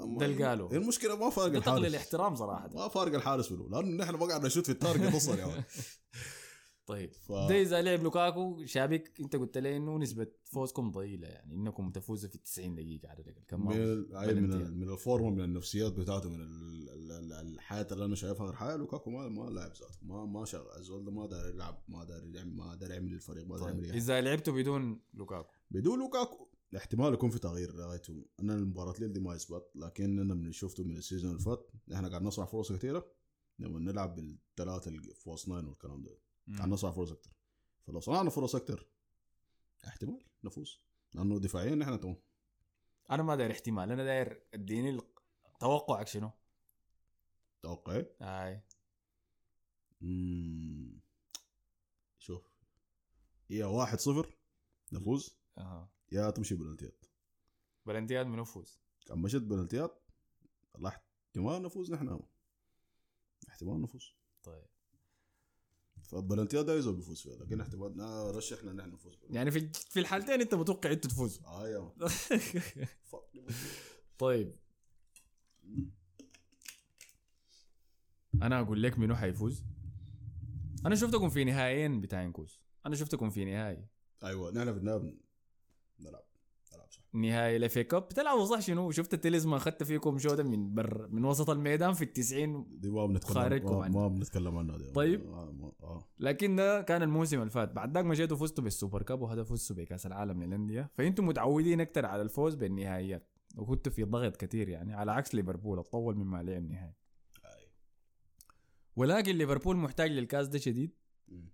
ده 0.00 0.26
اللي 0.26 0.44
قاله. 0.44 0.70
المشكلة 0.72 1.16
ما 1.16 1.30
فارق 1.30 1.50
تقليل 1.50 1.58
الحارس 1.58 1.84
الاحترام 1.84 2.34
صراحة 2.34 2.68
ما 2.68 2.88
فارق 2.88 3.14
الحارس 3.14 3.52
منه 3.52 3.68
لأنه 3.68 4.04
نحن 4.04 4.14
ما 4.14 4.26
قاعد 4.26 4.46
نشوت 4.46 4.66
في 4.66 4.72
ال 4.72 4.78
target 4.78 5.14
أصلا 5.14 5.38
يا. 5.40 5.64
طيب. 6.86 7.12
ف... 7.14 7.32
ده 7.32 7.62
اذا 7.62 7.82
لعب 7.82 8.02
لوكاكو 8.02 8.64
شابك 8.64 9.20
انت 9.20 9.36
قلت 9.36 9.58
لي 9.58 9.76
إنه 9.76 9.98
نسبة 9.98 10.26
فوزكم 10.44 10.90
ضئيلة 10.90 11.28
يعني 11.28 11.54
إنكم 11.54 11.90
تفوزوا 11.90 12.30
في 12.30 12.38
90 12.38 12.74
دقيقة 12.74 13.08
على 13.08 13.20
الأقل. 13.20 13.42
كم 13.48 13.66
من 13.68 14.40
من 14.42 14.78
من 14.78 14.90
الفورمة 14.92 15.30
من 15.30 15.40
النفسيات 15.40 15.92
بتاعته 15.92 16.30
من 16.30 16.40
ال- 16.40 16.88
ال- 16.90 17.12
ال- 17.12 17.32
الحياة 17.32 17.86
اللي 17.92 18.04
أنا 18.04 18.14
شايفها 18.14 18.46
غير 18.46 18.54
حياه 18.54 18.76
لوكاكو 18.76 19.10
ما 19.10 19.28
ما 19.28 19.50
لاعب 19.50 19.70
ذاته 19.70 19.98
ما 20.02 20.24
ما 20.26 20.44
شغل 20.44 20.66
الزول 20.78 21.04
ده 21.04 21.10
ما 21.12 21.26
داري 21.26 21.48
يلعب 21.54 21.82
ما 21.88 22.04
داري 22.04 22.32
يعمل 22.32 22.56
ما 22.56 22.74
داري 22.74 22.94
يعمل 22.94 23.12
للفريق 23.12 23.46
ما 23.46 23.58
داري 23.58 23.70
يعمل 23.70 23.84
طيب. 23.86 23.94
إذا 23.94 24.20
لعبتوا 24.20 24.54
بدون 24.54 25.00
لوكاكو؟ 25.14 25.52
بدون 25.70 25.98
لوكاكو. 25.98 26.48
احتمال 26.76 27.12
يكون 27.14 27.30
في 27.30 27.38
تغيير 27.38 27.74
رايته 27.74 28.26
أنا 28.40 28.54
المباراة 28.54 28.92
الليل 28.94 29.12
دي 29.12 29.20
ما 29.20 29.34
يثبت 29.34 29.64
لكن 29.74 30.18
أنا 30.18 30.34
من 30.34 30.52
شفته 30.52 30.84
من 30.84 30.96
ال 30.96 31.01
season 31.01 31.30
اللي 31.30 31.42
فات 31.42 31.70
إحنا 31.94 32.08
قاعد 32.08 32.22
نصنع 32.22 32.44
فرص 32.44 32.72
كثيره 32.72 33.06
لما 33.58 33.78
نلعب 33.78 34.14
بالثلاثة 34.16 34.90
في 35.14 35.30
وسط 35.30 35.48
ناين 35.48 35.64
والكلام 35.64 36.02
ده. 36.02 36.10
قاعد 36.56 36.68
نصنع 36.68 36.90
فرص 36.92 37.12
أكثر 37.12 37.30
فلو 37.86 38.00
صنعنا 38.00 38.30
فرص 38.30 38.54
أكثر 38.54 38.86
احتمال 39.86 40.24
نفوز. 40.44 40.80
لأنه 41.14 41.38
دفاعيا 41.38 41.74
نحن 41.74 42.00
تمام 42.00 42.16
أنا 43.10 43.22
ما 43.22 43.36
داير 43.36 43.50
احتمال 43.50 43.92
أنا 43.92 44.04
داير 44.04 44.42
أديني 44.54 45.00
توقعك 45.60 46.06
شنو؟ 46.06 46.30
توقعي؟ 47.62 48.06
اي 48.20 48.62
مم. 50.00 51.00
شوف 52.18 52.50
يا 53.50 53.66
واحد 53.66 54.00
صفر 54.00 54.36
نفوز 54.92 55.38
أها. 55.58 55.90
يا 56.12 56.30
تمشي 56.30 56.54
بلنتيات 56.54 57.04
بلنتيات 57.86 58.26
من 58.26 58.38
نفوز 58.38 58.80
كان 59.06 59.18
مشت 59.18 59.42
بلنتيات 59.42 60.02
الله 60.76 60.90
احتمال 60.90 61.62
نفوز 61.62 61.92
نحن. 61.92 62.20
احتمال 63.48 63.80
نفوز. 63.80 64.14
طيب. 64.42 64.66
فالبلنتيات 66.06 66.64
ده 66.64 66.74
يزول 66.74 66.94
بيفوز 66.96 67.20
فيها 67.22 67.36
لكن 67.36 67.60
احتمال 67.60 68.00
آه 68.00 68.30
رشحنا 68.30 68.72
نحن 68.72 68.90
نفوز 68.92 69.14
بها. 69.16 69.34
يعني 69.34 69.50
في 69.50 69.68
في 69.90 70.00
الحالتين 70.00 70.40
أنت 70.40 70.54
متوقع 70.54 70.92
إنتوا 70.92 71.10
تفوزوا. 71.10 71.44
آه 71.46 71.68
يا 71.68 71.92
طيب. 74.18 74.56
أنا 78.42 78.60
أقول 78.60 78.82
لك 78.82 78.98
منو 78.98 79.16
حيفوز. 79.16 79.64
أنا 80.86 80.94
شفتكم 80.94 81.28
في 81.30 81.44
نهائيين 81.44 82.00
بتاعين 82.00 82.32
كوس 82.32 82.60
أنا 82.86 82.96
شفتكم 82.96 83.30
في 83.30 83.44
نهائي. 83.44 83.86
أيوه 84.24 84.50
نحن 84.50 84.72
في 84.72 84.78
النهايه 84.78 84.98
نلعب 84.98 85.14
نلعب 86.00 86.22
صح 86.28 86.35
نهائي 87.20 87.56
الافي 87.56 87.84
كاب 87.84 88.02
بتلعبوا 88.02 88.44
صح 88.44 88.60
شنو؟ 88.60 88.90
شفت 88.90 89.14
التلزمة 89.14 89.56
أخذت 89.56 89.82
فيكم 89.82 90.18
شوطه 90.18 90.42
من 90.42 90.74
بر 90.74 91.08
من 91.08 91.24
وسط 91.24 91.50
الميدان 91.50 91.92
في 91.92 92.02
التسعين 92.02 92.66
دي 92.80 92.90
ما 92.90 93.06
بنتكلم 93.06 93.34
خارجكم 93.34 93.78
ما. 93.78 93.88
ما 93.88 94.08
بنتكلم 94.08 94.58
عنها 94.58 94.76
دي. 94.76 94.84
طيب. 94.90 95.26
آه 95.26 95.52
ما- 95.52 95.72
آه. 95.82 96.04
لكن 96.18 96.56
ده 96.56 96.82
كان 96.82 97.02
الموسم 97.02 97.38
اللي 97.40 97.50
فات. 97.50 97.72
بعد 97.72 97.94
ذاك 97.94 98.04
مشيتوا 98.04 98.36
فزتوا 98.36 98.64
بالسوبر 98.64 99.02
كاب 99.02 99.22
وهذا 99.22 99.42
فزتوا 99.44 99.76
بكأس 99.76 100.06
العالم 100.06 100.42
للأندية. 100.42 100.90
فأنتم 100.94 101.26
متعودين 101.26 101.80
أكثر 101.80 102.06
على 102.06 102.22
الفوز 102.22 102.54
بالنهائيات. 102.54 103.28
وكنتوا 103.56 103.92
في 103.92 104.04
ضغط 104.04 104.36
كثير 104.36 104.68
يعني 104.68 104.94
على 104.94 105.12
عكس 105.12 105.34
ليفربول 105.34 105.78
اتطول 105.78 106.16
مما 106.16 106.42
لعب 106.42 106.62
نهائي. 106.70 106.94
أي. 107.44 107.68
ولكن 108.96 109.36
ليفربول 109.36 109.76
محتاج 109.76 110.10
للكاس 110.10 110.48
ده 110.48 110.58
شديد 110.58 110.90
مم. 111.28 111.50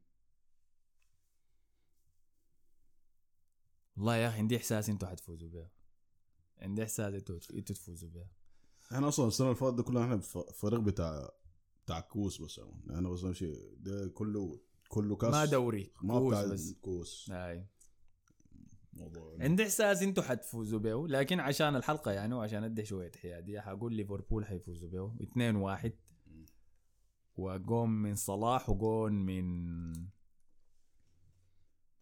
والله 3.96 4.16
يا 4.16 4.28
أخي 4.28 4.38
عندي 4.38 4.56
إحساس 4.56 4.88
إنتوا 4.90 5.08
حتفوزوا 5.08 5.48
بها 5.48 5.70
عندي 6.58 6.82
إحساس 6.82 7.14
إنتوا 7.14 7.38
إنتوا 7.54 7.76
تفوزوا 7.76 8.08
بها 8.10 8.26
إحنا 8.92 9.08
أصلا 9.08 9.28
السنة 9.28 9.46
اللي 9.46 9.58
فاتت 9.58 9.80
كلها 9.80 10.04
إحنا 10.04 10.18
فريق 10.54 10.80
بتاع 10.80 11.30
بتاع 11.84 12.00
كؤوس 12.00 12.42
بس 12.42 12.58
يعني 12.58 12.72
إحنا 12.94 13.08
بس 13.08 13.24
نمشي 13.24 13.52
ده 13.76 14.08
كله 14.08 14.60
كله 14.88 15.16
كاس. 15.16 15.34
ما 15.34 15.44
دوري 15.44 15.92
ما 16.02 16.18
كؤوس 16.18 16.34
بتاع 16.34 16.52
بس. 16.52 16.72
كوس. 16.72 17.30
هاي 17.30 17.66
موضوع 18.92 19.36
عندي 19.40 19.62
إحساس 19.62 20.02
إنتوا 20.02 20.22
حتفوزوا 20.22 20.78
به 20.78 21.08
لكن 21.08 21.40
عشان 21.40 21.76
الحلقة 21.76 22.10
يعني 22.10 22.34
وعشان 22.34 22.64
أدي 22.64 22.84
شوية 22.84 23.12
حيادية 23.22 23.60
حقول 23.60 23.94
ليفربول 23.94 24.46
حيفوزوا 24.46 24.88
به 24.88 25.14
2 25.22 25.56
1 25.56 25.92
وجون 27.36 27.90
من 27.90 28.14
صلاح 28.14 28.70
وجون 28.70 29.12
من 29.12 29.92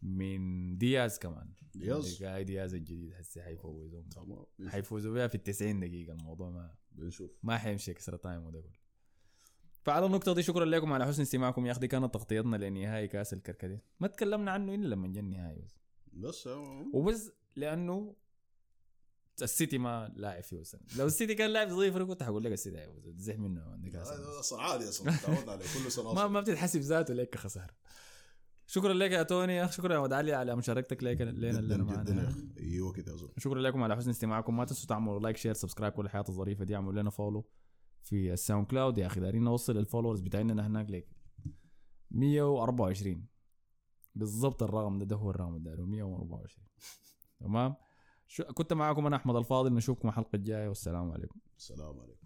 من 0.01 0.77
دياز 0.77 1.17
كمان. 1.19 1.53
دياز؟ 1.75 2.23
هاي 2.23 2.43
دياز 2.43 2.73
الجديد 2.73 3.13
هسه 3.13 3.41
حيفوزوا 3.41 4.01
تمام 4.15 4.45
حيفوزوا 4.69 5.13
بها 5.13 5.27
في 5.27 5.35
ال 5.35 5.43
90 5.43 5.79
دقيقة 5.79 6.13
الموضوع 6.13 6.49
ما 6.49 6.75
بنشوف. 6.91 7.31
ما 7.43 7.57
حيمشي 7.57 7.91
extra 7.91 8.17
time 8.17 8.45
وده 8.45 8.61
كله. 8.61 8.81
فعلى 9.83 10.05
النقطة 10.05 10.33
دي 10.33 10.43
شكرا 10.43 10.65
لكم 10.65 10.93
على 10.93 11.05
حسن 11.05 11.21
استماعكم 11.21 11.65
يا 11.65 11.71
أخي. 11.71 11.87
كانت 11.87 12.13
تغطيتنا 12.13 12.55
لنهائي 12.57 13.07
كأس 13.07 13.33
الكركديه. 13.33 13.83
ما 13.99 14.07
تكلمنا 14.07 14.51
عنه 14.51 14.75
إلا 14.75 14.87
لما 14.87 15.07
جا 15.07 15.19
النهائي 15.19 15.61
بس. 15.61 15.81
بس 16.13 16.47
آه، 16.47 16.85
وبس 16.93 17.31
لأنه 17.55 18.15
السيتي 19.41 19.77
ما 19.77 20.13
لاعب 20.15 20.43
فيه 20.43 20.59
السنة 20.59 20.81
لو 20.97 21.05
السيتي 21.05 21.35
كان 21.35 21.49
لاعب 21.49 21.67
فيه 21.69 21.97
كنت 21.97 22.23
حقول 22.23 22.43
لك 22.43 22.51
السيتي 22.51 22.77
حيفوز 22.77 23.03
زح 23.17 23.35
منه 23.35 23.61
عندك 23.61 23.95
أصلا 23.95 24.61
عادي 24.61 24.89
أصلا 24.89 25.15
تعودنا 25.17 25.51
عليه 25.51 25.65
كل 25.65 25.91
سنة 25.91 26.13
ما. 26.13 26.27
ما 26.27 26.41
بتتحسب 26.41 26.79
ذاته 26.79 27.13
لك 27.13 27.35
خساره 27.35 27.73
شكرا 28.71 28.93
لك 28.93 29.11
يا 29.11 29.23
توني. 29.23 29.55
يا. 29.55 29.67
شكرا 29.67 29.93
يا 29.93 29.99
ود 29.99 30.13
علي 30.13 30.33
على 30.33 30.55
مشاركتك 30.55 31.03
لك 31.03 31.21
لنا 31.21 31.59
لنا 31.59 32.03
جدا 32.03 32.13
يا 32.13 32.27
أخي 32.27 32.47
أيوه 32.59 32.91
كده 32.91 33.11
يا 33.11 33.17
زلمه 33.17 33.33
شكرا 33.37 33.61
لكم 33.61 33.83
على 33.83 33.95
حسن 33.95 34.09
استماعكم. 34.09 34.57
ما 34.57 34.65
تنسوا 34.65 34.87
تعملوا 34.89 35.19
like 35.19 35.37
share 35.37 35.53
subscribe 35.53 35.93
كل 35.93 36.05
الحياة 36.05 36.23
الظريفة 36.29 36.65
دي. 36.65 36.75
اعملوا 36.75 37.01
لنا 37.01 37.09
follow 37.09 37.45
في 38.03 38.33
الساوند 38.33 38.67
كلاود. 38.67 38.97
يا 38.97 39.07
أخي 39.07 39.19
دارين 39.19 39.43
نوصل 39.43 39.77
ال 39.77 39.81
followers 39.81 40.19
بتاعنا 40.19 40.67
هناك 40.67 40.89
لك 40.89 41.07
124 42.11 43.27
بالضبط 44.15 44.63
الرقم 44.63 44.99
ده 44.99 45.05
ده 45.05 45.15
هو 45.15 45.29
الرقم 45.29 45.55
الداري 45.55 45.83
124 45.83 46.67
تمام؟ 47.39 47.75
شو 48.27 48.43
كنت 48.43 48.73
معكم 48.73 49.05
أنا 49.05 49.15
أحمد 49.15 49.35
الفاضل. 49.35 49.73
نشوفكم 49.73 50.07
الحلقة 50.07 50.35
الجاية. 50.35 50.67
والسلام 50.67 51.11
عليكم. 51.11 51.39
السلام 51.57 51.99
عليكم. 51.99 52.20